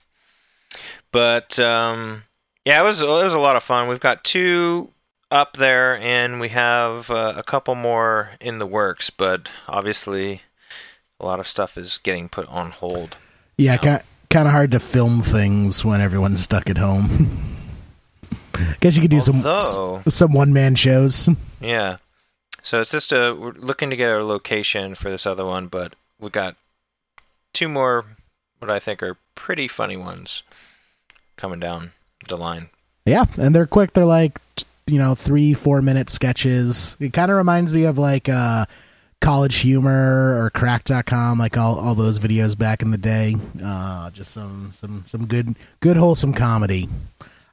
[1.12, 2.24] But um,
[2.64, 3.88] yeah, it was it was a lot of fun.
[3.88, 4.90] We've got two
[5.30, 9.10] up there, and we have uh, a couple more in the works.
[9.10, 10.42] But obviously,
[11.20, 13.16] a lot of stuff is getting put on hold.
[13.56, 17.56] yeah, kind kind of hard to film things when everyone's stuck at home.
[18.80, 21.28] Guess you could do Although- some some one man shows.
[21.60, 21.96] Yeah.
[22.62, 25.94] So it's just a we're looking to get a location for this other one, but
[26.18, 26.56] we got
[27.52, 28.06] two more
[28.60, 30.42] what I think are pretty funny ones
[31.36, 31.92] coming down
[32.28, 32.68] the line.
[33.06, 33.92] Yeah, and they're quick.
[33.92, 34.38] They're like
[34.86, 36.96] you know three four minute sketches.
[37.00, 38.66] It kind of reminds me of like uh,
[39.20, 43.36] College Humor or Cracked.com, like all, all those videos back in the day.
[43.62, 46.88] Uh, just some some some good good wholesome comedy.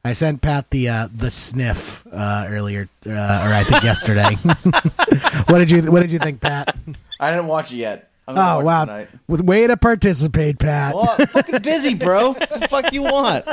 [0.03, 4.35] I sent Pat the uh, the sniff uh, earlier, uh, or I think yesterday.
[5.47, 6.75] what did you What did you think, Pat?
[7.19, 8.10] I didn't watch it yet.
[8.37, 9.09] Oh wow, tonight.
[9.27, 10.93] with way to participate, Pat.
[10.95, 12.33] Well, I'm fucking busy, bro.
[12.33, 13.45] what the fuck you want?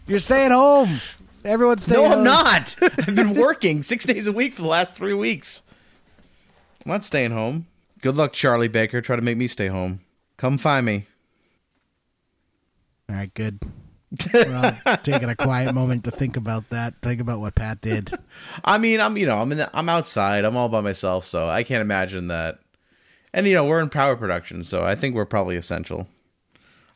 [0.06, 1.00] You're staying home.
[1.44, 2.08] Everyone's staying.
[2.08, 2.76] No, I'm not.
[2.82, 5.62] I've been working six days a week for the last three weeks.
[6.84, 7.66] I'm not staying home.
[8.00, 9.00] Good luck, Charlie Baker.
[9.00, 10.00] Try to make me stay home.
[10.36, 11.06] Come find me.
[13.08, 13.60] All right, good.
[14.32, 16.94] We're all taking a quiet moment to think about that.
[17.02, 18.10] Think about what Pat did.
[18.64, 20.44] I mean, I'm you know, I'm in the, I'm outside.
[20.44, 22.58] I'm all by myself, so I can't imagine that.
[23.34, 26.06] And you know, we're in power production, so I think we're probably essential.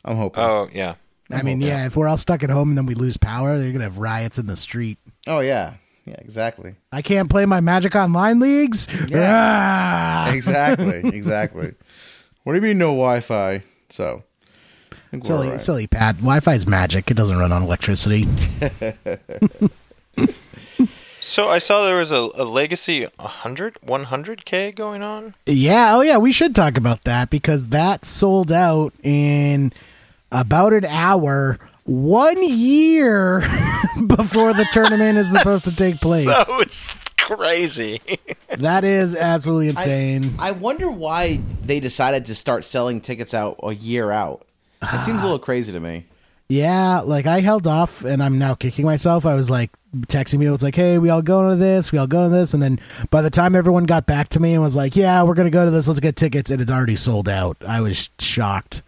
[0.05, 0.43] I'm hoping.
[0.43, 0.95] Oh yeah.
[1.31, 3.73] I mean, yeah, if we're all stuck at home and then we lose power, they're
[3.73, 4.99] gonna have riots in the street.
[5.27, 5.75] Oh yeah,
[6.05, 8.87] yeah, exactly, I can't play my Magic Online leagues.
[9.13, 10.31] Ah!
[10.33, 11.75] exactly, exactly.
[12.45, 13.63] What do you mean no Wi-Fi?
[13.89, 14.23] So,
[14.93, 15.63] I think we're Silly, all right.
[15.63, 16.17] silly Pat.
[16.19, 17.11] Wi-Fi is magic.
[17.11, 18.25] It doesn't run on electricity.
[21.27, 25.35] So I saw there was a, a legacy 100 100k going on.
[25.45, 25.97] yeah.
[25.97, 26.19] Oh, yeah.
[26.19, 29.73] We should talk about that because that sold out in
[30.31, 33.41] about an hour, one year
[34.07, 36.27] before the tournament is supposed to take place.
[36.47, 38.01] So it's crazy.
[38.59, 40.37] That is absolutely insane.
[40.39, 44.47] I wonder why they decided to start selling tickets out a year out.
[44.81, 46.07] It seems a little crazy to me.
[46.49, 49.27] Yeah, like I held off and I'm now kicking myself.
[49.27, 49.71] I was like
[50.03, 52.37] texting me, it was like, hey, we all going to this, we all going to
[52.37, 52.55] this.
[52.55, 52.79] And then
[53.11, 55.51] by the time everyone got back to me and was like, yeah, we're going to
[55.51, 57.57] go to this, let's get tickets, it had already sold out.
[57.67, 58.83] I was shocked.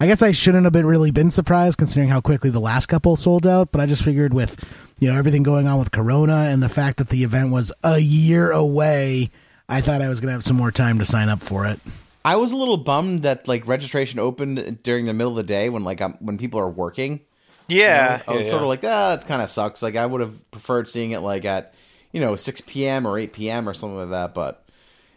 [0.00, 3.16] I guess I shouldn't have been really been surprised considering how quickly the last couple
[3.16, 4.62] sold out, but I just figured with,
[5.00, 7.98] you know, everything going on with Corona and the fact that the event was a
[7.98, 9.30] year away,
[9.68, 11.80] I thought I was going to have some more time to sign up for it.
[12.28, 15.68] I was a little bummed that like registration opened during the middle of the day
[15.70, 17.20] when like I'm, when people are working.
[17.68, 19.82] yeah, I was yeah, sort of like, ah, that kind of sucks.
[19.82, 21.72] Like I would have preferred seeing it like at
[22.12, 23.06] you know 6 p.m.
[23.06, 23.68] or 8 p.m.
[23.68, 24.34] or something like that.
[24.34, 24.62] But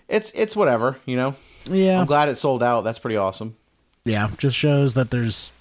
[0.07, 0.97] it's it's whatever.
[1.05, 1.35] You know,
[1.65, 1.99] Yeah.
[1.99, 2.81] I'm glad it sold out.
[2.85, 3.57] That's pretty awesome.
[4.05, 5.51] yeah, just shows that there's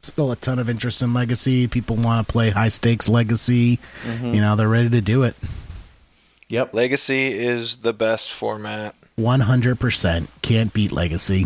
[0.00, 1.66] still a ton of interest in Legacy.
[1.66, 3.78] People want to play high stakes Legacy.
[4.22, 5.34] You know, they're ready to do it.
[6.48, 6.72] Yep.
[6.74, 11.44] Legacy is the best format, 100% can't beat Legacy.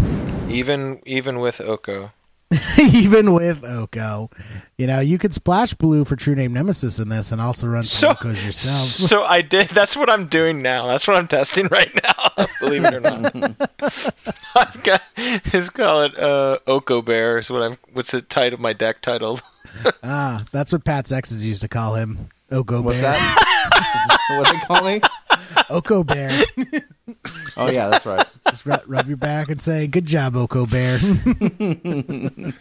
[0.49, 2.13] even even with Oko.
[2.79, 4.29] Even with Oko.
[4.77, 7.83] You know, you could splash blue for True Name Nemesis in this and also run
[7.85, 8.89] So, some Okos yourself.
[9.09, 9.71] so I did.
[9.71, 10.87] That's what I'm doing now.
[10.87, 12.47] That's what I'm testing right now.
[12.61, 13.35] Believe it or not,
[14.55, 15.01] I've got.
[15.17, 17.39] It's called uh, Oko Bear.
[17.39, 17.79] Is what I'm.
[17.95, 18.57] What's the title?
[18.57, 19.43] Of my deck titled.
[20.03, 22.29] ah, that's what Pat's exes used to call him.
[22.51, 23.13] Oko What's Bear.
[23.13, 24.37] that?
[24.37, 25.01] what they call me?
[25.71, 26.43] Oko Bear.
[27.57, 28.27] Oh yeah, that's right.
[28.49, 30.99] Just ru- rub your back and say, good job, Oko Bear.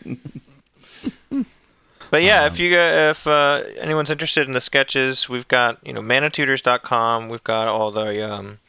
[2.12, 5.94] But yeah, if you got, if uh, anyone's interested in the sketches, we've got you
[5.94, 7.30] know manatutors.com.
[7.30, 8.60] We've got all the um,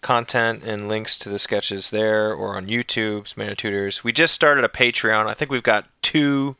[0.00, 4.02] content and links to the sketches there, or on YouTube's Manatutors.
[4.02, 5.26] We just started a Patreon.
[5.26, 6.56] I think we've got two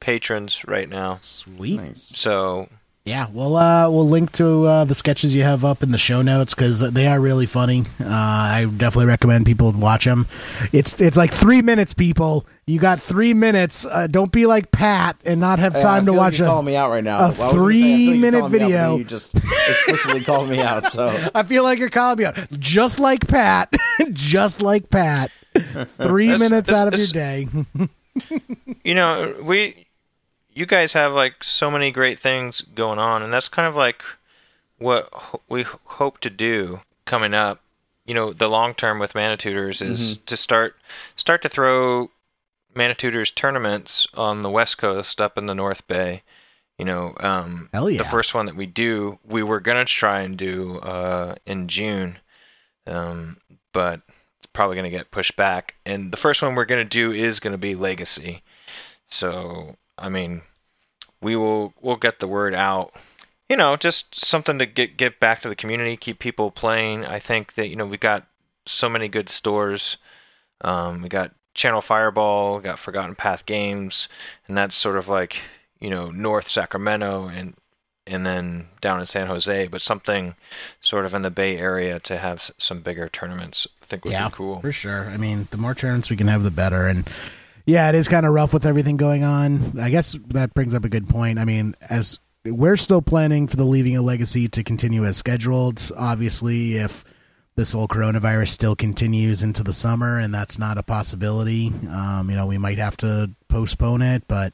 [0.00, 1.18] patrons right now.
[1.20, 1.76] Sweet.
[1.78, 2.00] Nice.
[2.00, 2.70] So
[3.06, 6.22] Yeah, we'll uh, we'll link to uh, the sketches you have up in the show
[6.22, 7.84] notes because they are really funny.
[8.00, 10.26] Uh, I definitely recommend people watch them.
[10.72, 12.44] It's it's like three minutes, people.
[12.66, 13.86] You got three minutes.
[13.86, 16.38] Uh, don't be like Pat and not have Yeah, I time to feel like watch
[16.40, 16.62] you're a.
[16.64, 17.18] me out right now.
[17.18, 18.96] a Well, I say, like three-minute calling me out, video.
[18.96, 20.90] You just explicitly called me out.
[20.90, 23.72] So I feel like you're calling me out, just like Pat,
[24.12, 25.30] just like Pat.
[25.96, 27.46] Three That's- minutes out of your day.
[28.82, 29.85] you know we
[30.56, 34.02] you guys have like so many great things going on and that's kind of like
[34.78, 37.60] what ho- we hope to do coming up.
[38.06, 40.76] You know the long term with manatutors is to start
[41.16, 42.10] start to throw
[42.74, 46.22] manatutors tournaments on the west coast up in the north bay.
[46.78, 47.98] You know um yeah.
[47.98, 52.18] the first one that we do we were gonna try and do uh in june
[52.86, 53.38] um
[53.72, 54.00] but
[54.38, 57.58] it's probably gonna get pushed back and the first one we're gonna do is gonna
[57.58, 58.42] be legacy.
[59.08, 60.42] So I mean,
[61.20, 62.94] we will we'll get the word out.
[63.48, 67.04] You know, just something to get get back to the community, keep people playing.
[67.04, 68.26] I think that you know we got
[68.66, 69.96] so many good stores.
[70.60, 74.08] Um, we got Channel Fireball, we got Forgotten Path Games,
[74.48, 75.38] and that's sort of like
[75.80, 77.54] you know North Sacramento and
[78.06, 80.34] and then down in San Jose, but something
[80.80, 83.66] sort of in the Bay Area to have some bigger tournaments.
[83.82, 84.60] I think would yeah, be cool.
[84.60, 85.06] for sure.
[85.06, 86.86] I mean, the more tournaments we can have, the better.
[86.86, 87.08] And
[87.66, 89.78] yeah, it is kind of rough with everything going on.
[89.78, 91.38] I guess that brings up a good point.
[91.38, 95.90] I mean, as we're still planning for the Leaving a Legacy to continue as scheduled.
[95.96, 97.04] Obviously, if
[97.56, 101.72] this whole coronavirus still continues into the summer, and that's not a possibility.
[101.90, 104.52] Um, you know, we might have to postpone it, but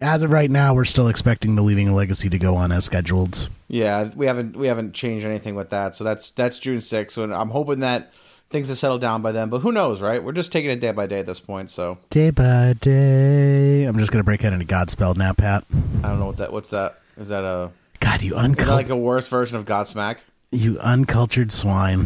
[0.00, 2.84] as of right now, we're still expecting the Leaving a Legacy to go on as
[2.84, 3.48] scheduled.
[3.68, 5.96] Yeah, we haven't we haven't changed anything with that.
[5.96, 8.12] So that's that's June sixth, and I'm hoping that
[8.50, 9.48] things have settled down by then.
[9.48, 10.22] But who knows, right?
[10.22, 11.70] We're just taking it day by day at this point.
[11.70, 13.84] So Day by day.
[13.84, 15.64] I'm just gonna break out into Godspell now, Pat.
[16.02, 16.52] I don't know what that.
[16.52, 17.00] What's that?
[17.16, 17.70] Is that a
[18.00, 20.18] God, you is that uncultured, like a worse version of Godsmack?
[20.52, 22.04] you uncultured swine.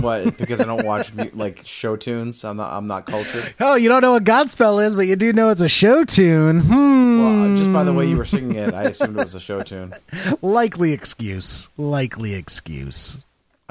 [0.00, 0.36] What?
[0.42, 2.44] Because I don't watch like show tunes.
[2.44, 2.72] I'm not.
[2.72, 3.54] I'm not cultured.
[3.60, 6.60] Oh, you don't know what Godspell is, but you do know it's a show tune.
[6.60, 7.20] Hmm.
[7.20, 9.40] Well, uh, just by the way you were singing it, I assumed it was a
[9.40, 9.92] show tune.
[10.42, 11.68] Likely excuse.
[11.76, 13.18] Likely excuse.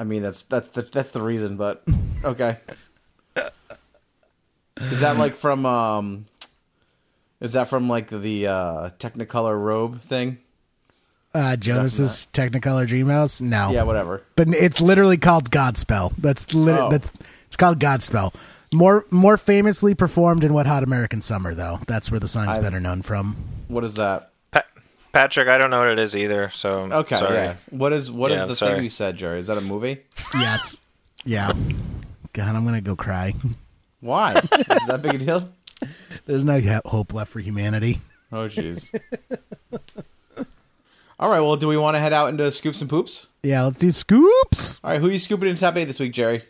[0.02, 1.56] I mean, that's that's the that's the reason.
[1.56, 1.84] But
[2.24, 2.56] okay.
[4.80, 6.26] Is that like from um?
[7.40, 10.38] Is that from like the uh Technicolor robe thing?
[11.32, 13.40] Uh, Jonas's Technicolor Dreamhouse?
[13.40, 13.70] No.
[13.70, 14.22] Yeah, whatever.
[14.34, 16.12] But it's literally called Godspell.
[16.18, 16.90] That's lit- Oh.
[16.90, 17.12] that's
[17.46, 18.34] it's called Godspell.
[18.74, 21.78] More more famously performed in Wet Hot American Summer though.
[21.86, 23.36] That's where the song's I've- better known from.
[23.68, 24.31] What is that?
[25.12, 26.50] Pa- Patrick, I don't know what it is either.
[26.54, 27.34] So Okay, sorry.
[27.34, 27.56] yeah.
[27.70, 28.74] What is what is Yeah, the sorry.
[28.76, 29.38] thing you said, Jerry?
[29.38, 29.98] Is that a movie?
[30.34, 30.80] Yes.
[31.24, 31.52] Yeah.
[32.32, 33.34] God, I'm gonna go cry.
[34.00, 34.32] Why?
[34.34, 35.48] is it that big a deal?
[36.26, 38.00] There's no he- hope left for humanity.
[38.32, 38.90] Oh, jeez.
[41.20, 41.40] All right.
[41.40, 43.28] Well, do we want to head out into scoops and poops?
[43.42, 44.80] Yeah, let's do scoops.
[44.82, 45.00] All right.
[45.00, 46.42] Who are you scooping in top eight this week, Jerry?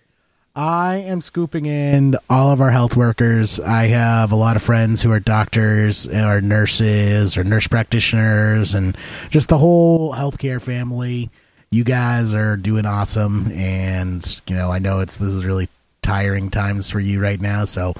[0.55, 3.59] I am scooping in all of our health workers.
[3.59, 8.97] I have a lot of friends who are doctors or nurses or nurse practitioners and
[9.31, 11.31] just the whole healthcare family.
[11.71, 15.71] You guys are doing awesome and you know, I know it's this is really
[16.03, 17.95] tiring times for you right now, so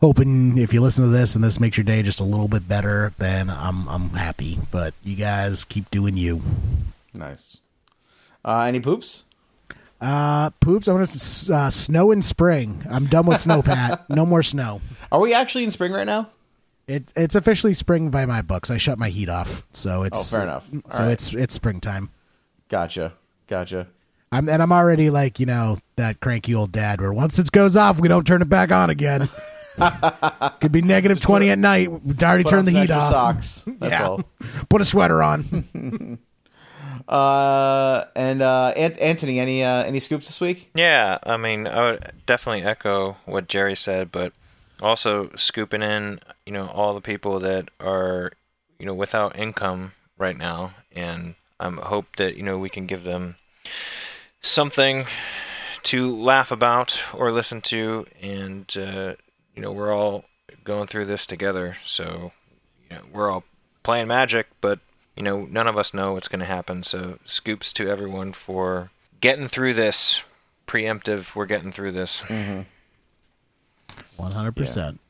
[0.00, 2.66] hoping if you listen to this and this makes your day just a little bit
[2.66, 4.58] better, then I'm I'm happy.
[4.70, 6.40] But you guys keep doing you.
[7.12, 7.58] Nice.
[8.44, 9.24] Uh, any poops?
[10.00, 12.84] Uh poops, I'm to uh, snow in spring.
[12.88, 14.04] I'm done with snow, Pat.
[14.08, 14.80] No more snow.
[15.10, 16.30] Are we actually in spring right now?
[16.86, 18.70] It, it's officially spring by my books.
[18.70, 20.68] I shut my heat off, so it's Oh, fair enough.
[20.72, 21.12] All so right.
[21.12, 22.10] it's it's springtime.
[22.68, 23.14] Gotcha.
[23.48, 23.88] Gotcha.
[24.30, 27.76] I'm and I'm already like you know that cranky old dad where once it goes
[27.76, 29.28] off, we don't turn it back on again.
[30.60, 31.90] Could be negative twenty at night.
[31.90, 33.10] We already turned the heat off.
[33.10, 33.64] Socks.
[33.78, 34.06] That's Yeah.
[34.08, 34.22] all.
[34.68, 36.18] Put a sweater on.
[37.08, 40.70] Uh, and uh, Ant- Anthony, any uh, any scoops this week?
[40.74, 44.34] Yeah, I mean, I would definitely echo what Jerry said, but
[44.82, 48.32] also scooping in, you know, all the people that are,
[48.78, 52.86] you know, without income right now, and I um, hope that you know we can
[52.86, 53.36] give them
[54.42, 55.06] something
[55.84, 59.14] to laugh about or listen to, and uh,
[59.56, 60.24] you know, we're all
[60.64, 62.32] going through this together, so
[62.90, 63.44] you know, we're all
[63.82, 64.78] playing magic, but
[65.18, 66.84] you know, none of us know what's going to happen.
[66.84, 68.90] So, scoops to everyone for
[69.20, 70.22] getting through this.
[70.66, 72.22] Preemptive, we're getting through this.
[72.22, 72.60] Mm-hmm.
[74.16, 75.00] One hundred percent.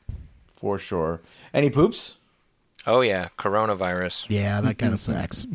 [0.55, 1.21] For sure.
[1.53, 2.15] Any poops?
[2.87, 4.25] Oh yeah, coronavirus.
[4.29, 5.45] Yeah, that kind of sucks.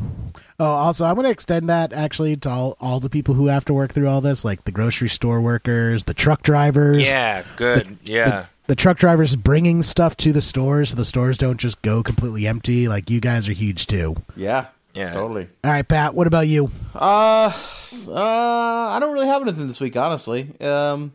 [0.61, 3.65] Oh, also, I want to extend that actually to all, all the people who have
[3.65, 7.07] to work through all this, like the grocery store workers, the truck drivers.
[7.07, 7.99] Yeah, good.
[8.05, 8.47] yeah.
[8.67, 12.47] the truck drivers bringing stuff to the stores so the stores don't just go completely
[12.47, 12.87] empty.
[12.89, 14.17] Like you guys are huge too.
[14.37, 14.67] Yeah.
[14.95, 15.13] Yeah.
[15.13, 15.49] Totally.
[15.65, 16.15] All right, Pat.
[16.15, 16.71] What about you?
[16.95, 17.53] Uh,
[18.09, 20.55] uh, I don't really have anything this week, honestly.
[20.61, 21.15] Um,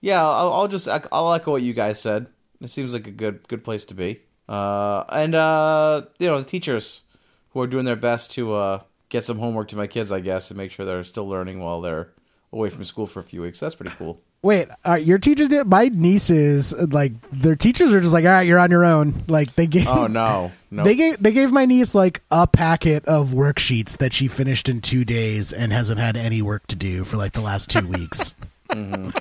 [0.00, 2.28] yeah, I'll, I'll just I'll echo what you guys said.
[2.60, 4.22] It seems like a good good place to be.
[4.48, 7.02] Uh, and uh, you know, the teachers
[7.50, 10.50] who are doing their best to uh get some homework to my kids, I guess,
[10.50, 12.08] and make sure they're still learning while they're
[12.52, 13.60] away from school for a few weeks.
[13.60, 14.20] That's pretty cool.
[14.42, 15.68] Wait, uh, your teachers did.
[15.68, 19.22] My nieces, like their teachers are just like, all right, you're on your own.
[19.28, 19.86] Like they gave.
[19.86, 20.82] Oh no, no.
[20.82, 24.80] They gave they gave my niece like a packet of worksheets that she finished in
[24.80, 28.34] two days and hasn't had any work to do for like the last two weeks.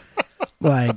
[0.63, 0.95] Like,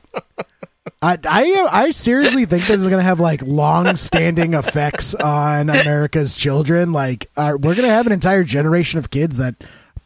[1.02, 6.34] I I I seriously think this is gonna have like long standing effects on America's
[6.36, 6.92] children.
[6.92, 9.54] Like, uh, we're gonna have an entire generation of kids that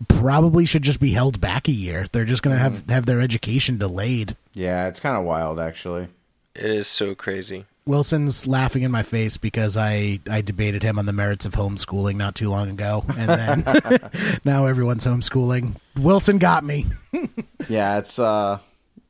[0.07, 2.07] probably should just be held back a year.
[2.13, 4.37] They're just gonna have have their education delayed.
[4.55, 6.09] yeah, it's kind of wild, actually.
[6.55, 7.65] It is so crazy.
[7.87, 12.17] Wilson's laughing in my face because I, I debated him on the merits of homeschooling
[12.17, 13.29] not too long ago, and
[13.65, 14.01] then
[14.45, 15.75] now everyone's homeschooling.
[15.97, 16.87] Wilson got me.
[17.69, 18.59] Yeah, it's uh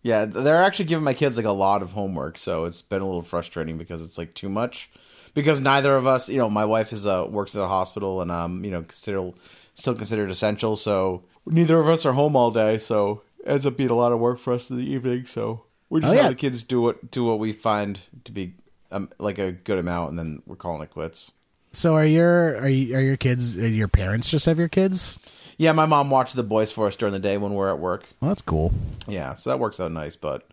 [0.08, 3.06] yeah, they're actually giving my kids like a lot of homework, so it's been a
[3.06, 4.90] little frustrating because it's like too much.
[5.34, 8.30] Because neither of us, you know, my wife is uh works at a hospital and
[8.30, 9.30] um, you know, consider
[9.74, 13.76] still considered essential, so neither of us are home all day, so it ends up
[13.76, 16.30] being a lot of work for us in the evening, so we just Oh, have
[16.30, 18.54] the kids do what do what we find to be
[18.90, 21.32] um, like a good amount and then we're calling it quits.
[21.72, 23.56] So are your are you, are your kids?
[23.56, 25.18] Are your parents just have your kids?
[25.58, 28.06] Yeah, my mom watches the boys for us during the day when we're at work.
[28.20, 28.72] Well, that's cool.
[29.08, 30.14] Yeah, so that works out nice.
[30.14, 30.48] But,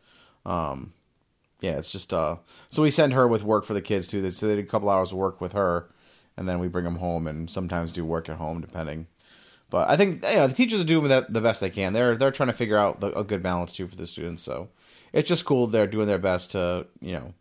[0.48, 0.94] um,
[1.62, 2.38] yeah, it's just uh,
[2.70, 4.30] so we send her with work for the kids too.
[4.32, 5.88] So they did a couple hours of work with her,
[6.36, 9.06] and then we bring them home and sometimes do work at home depending.
[9.70, 11.94] But I think you know the teachers are doing the, the best they can.
[11.94, 14.44] They're they're trying to figure out the, a good balance too for the students.
[14.44, 14.70] So
[15.14, 17.34] it's just cool they're doing their best to you know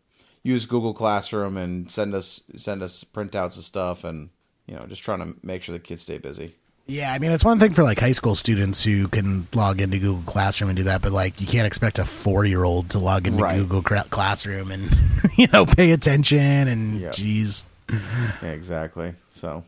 [0.43, 4.29] use Google Classroom and send us send us printouts of stuff and
[4.65, 6.55] you know just trying to make sure the kids stay busy.
[6.87, 9.97] Yeah, I mean it's one thing for like high school students who can log into
[9.97, 12.99] Google Classroom and do that, but like you can't expect a four year old to
[12.99, 13.57] log into Right.
[13.57, 14.95] Google Cra- Classroom and
[15.37, 17.13] you know pay attention and Yep.
[17.15, 17.99] geez, Yeah,
[18.51, 19.13] exactly.
[19.31, 19.63] So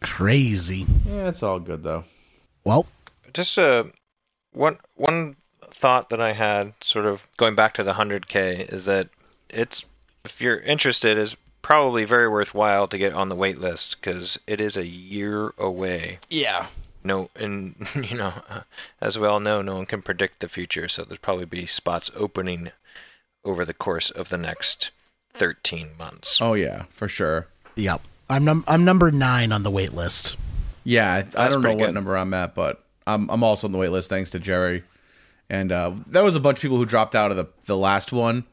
[0.00, 0.86] crazy.
[1.06, 2.04] yeah, it's all good though.
[2.64, 2.86] Well,
[3.32, 3.84] Just uh,
[4.52, 9.08] one one thought that I had, sort of going back to the 100k, is that
[9.48, 9.84] it's
[10.24, 11.36] if you're interested, is
[11.68, 16.18] probably very worthwhile to get on the wait list because it is a year away.
[16.30, 16.66] Yeah.
[17.04, 18.62] No, and you know, uh,
[19.02, 22.10] as we all know, no one can predict the future, so there'll probably be spots
[22.16, 22.70] opening
[23.44, 24.92] over the course of the next
[25.34, 26.40] 13 months.
[26.40, 27.48] Oh yeah, for sure.
[27.76, 28.00] yep.
[28.30, 30.38] I'm num- I'm number nine on the wait list.
[30.84, 31.94] Yeah, I, I don't know what good.
[31.94, 34.84] number I'm at, but I'm I'm also on the wait list thanks to Jerry.
[35.50, 38.10] And uh, there was a bunch of people who dropped out of the the last
[38.10, 38.44] one.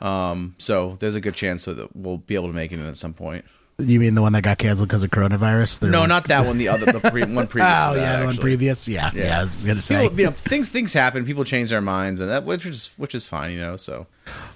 [0.00, 2.96] Um, so there's a good chance that we'll be able to make it in at
[2.96, 3.44] some point.
[3.78, 5.80] You mean the one that got canceled because of coronavirus?
[5.80, 6.56] There No, was- not that one.
[6.56, 7.68] The other, the pre- one previous.
[7.70, 8.42] Oh that, yeah, the one actually.
[8.42, 8.88] previous.
[8.88, 9.40] Yeah, yeah.
[9.40, 10.02] I was gonna say.
[10.04, 11.26] People, you know, things things happen.
[11.26, 13.76] People change their minds, and that which is which is fine, you know.
[13.76, 14.06] So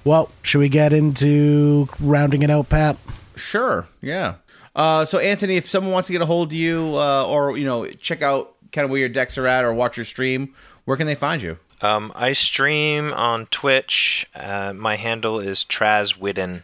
[0.04, 2.96] Well, should we get into rounding it out, Pat?
[3.36, 3.86] Sure.
[4.00, 4.36] Yeah.
[4.74, 7.64] Uh, so Anthony, if someone wants to get a hold of you, uh, or you
[7.66, 10.54] know, check out kind of where your decks are at, or watch your stream,
[10.86, 11.58] where can they find you?
[11.82, 14.26] Um, I stream on Twitch.
[14.34, 16.62] Uh, my handle is Traswidden,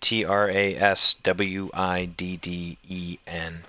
[0.00, 3.64] T R A S W I D D E N.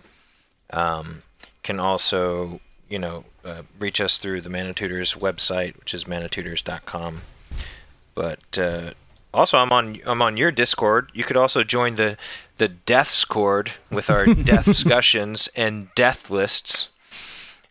[0.72, 1.22] Um,
[1.64, 7.22] can also, you know, uh, reach us through the Manatutors website, which is manatutors.com.
[8.16, 8.94] But uh,
[9.34, 11.12] also, I'm on I'm on your Discord.
[11.14, 12.18] You could also join the
[12.58, 16.90] the Death Scord with our death discussions and death lists.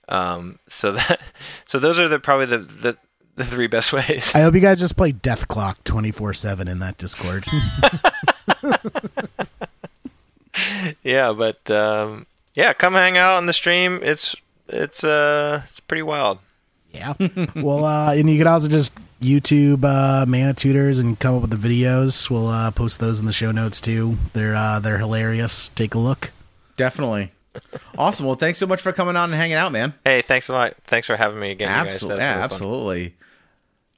[0.09, 1.21] Um, so that
[1.67, 2.99] so those are the probably the, the
[3.37, 4.35] the three best ways.
[4.35, 7.45] I hope you guys just play Death Clock twenty four seven in that Discord.
[11.03, 14.01] yeah, but um, yeah, come hang out on the stream.
[14.03, 14.35] It's
[14.69, 16.39] it's uh it's pretty wild.
[16.93, 17.15] yeah.
[17.57, 21.51] well, uh, and you can also just YouTube uh, Mana Tutors and come up with
[21.51, 22.31] the videos.
[22.31, 24.17] We'll uh, post those in the show notes too.
[24.33, 25.69] They're uh, they're hilarious.
[25.71, 26.31] Take a look.
[26.77, 27.33] Definitely.
[27.97, 28.27] awesome.
[28.27, 29.95] Well, thanks so much for coming on and hanging out, man.
[30.05, 30.75] Hey, thanks a lot.
[30.85, 31.69] Thanks for having me again.
[31.69, 31.95] you guys.
[31.95, 32.21] Absolutely.
[32.21, 32.45] Yeah, really fun.
[32.45, 33.15] absolutely.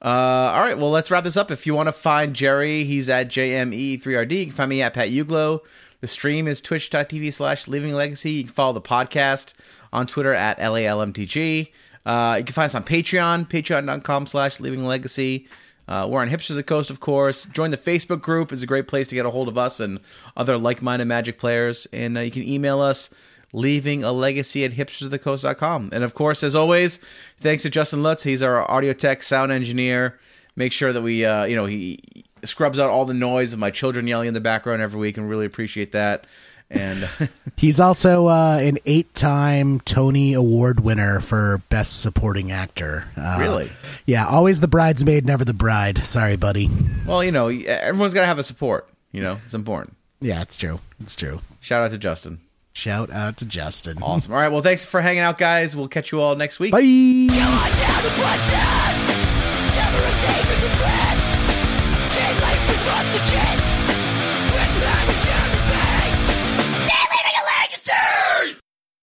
[0.01, 0.07] Uh,
[0.53, 0.77] all right.
[0.77, 1.51] Well, let's wrap this up.
[1.51, 4.31] If you want to find Jerry, he's at JME3RD.
[4.31, 5.59] You can find me at Pat Uglo.
[6.01, 8.31] The stream is twitch.tv slash living legacy.
[8.31, 9.53] You can follow the podcast
[9.91, 11.71] on Twitter at LALMTG.
[12.05, 15.47] Uh, you can find us on Patreon, patreon.com slash living legacy.
[15.89, 17.45] Uh, we're on Hipsters of the Coast, of course.
[17.45, 18.51] Join the Facebook group.
[18.51, 19.99] is a great place to get a hold of us and
[20.37, 21.87] other like-minded Magic players.
[21.91, 23.09] And uh, you can email us
[23.53, 25.89] leaving a legacy at hipstersofthecoast.com.
[25.91, 26.99] And of course, as always,
[27.39, 28.23] thanks to Justin Lutz.
[28.23, 30.19] He's our audio tech sound engineer.
[30.55, 31.99] Make sure that we, uh, you know, he
[32.43, 35.29] scrubs out all the noise of my children yelling in the background every week and
[35.29, 36.25] really appreciate that.
[36.71, 37.09] And
[37.57, 43.07] He's also uh, an eight time Tony Award winner for Best Supporting Actor.
[43.17, 43.71] Uh, Really?
[44.05, 46.05] Yeah, always the bridesmaid, never the bride.
[46.05, 46.69] Sorry, buddy.
[47.07, 48.87] well, you know, everyone's got to have a support.
[49.11, 49.95] You know, it's important.
[50.21, 50.79] Yeah, it's true.
[50.99, 51.41] It's true.
[51.59, 52.39] Shout out to Justin.
[52.79, 54.01] Shout out to Justin.
[54.01, 54.31] Awesome.
[54.31, 54.47] All right.
[54.47, 55.75] Well, thanks for hanging out, guys.
[55.75, 56.71] We'll catch you all next week.
[56.71, 56.79] Bye.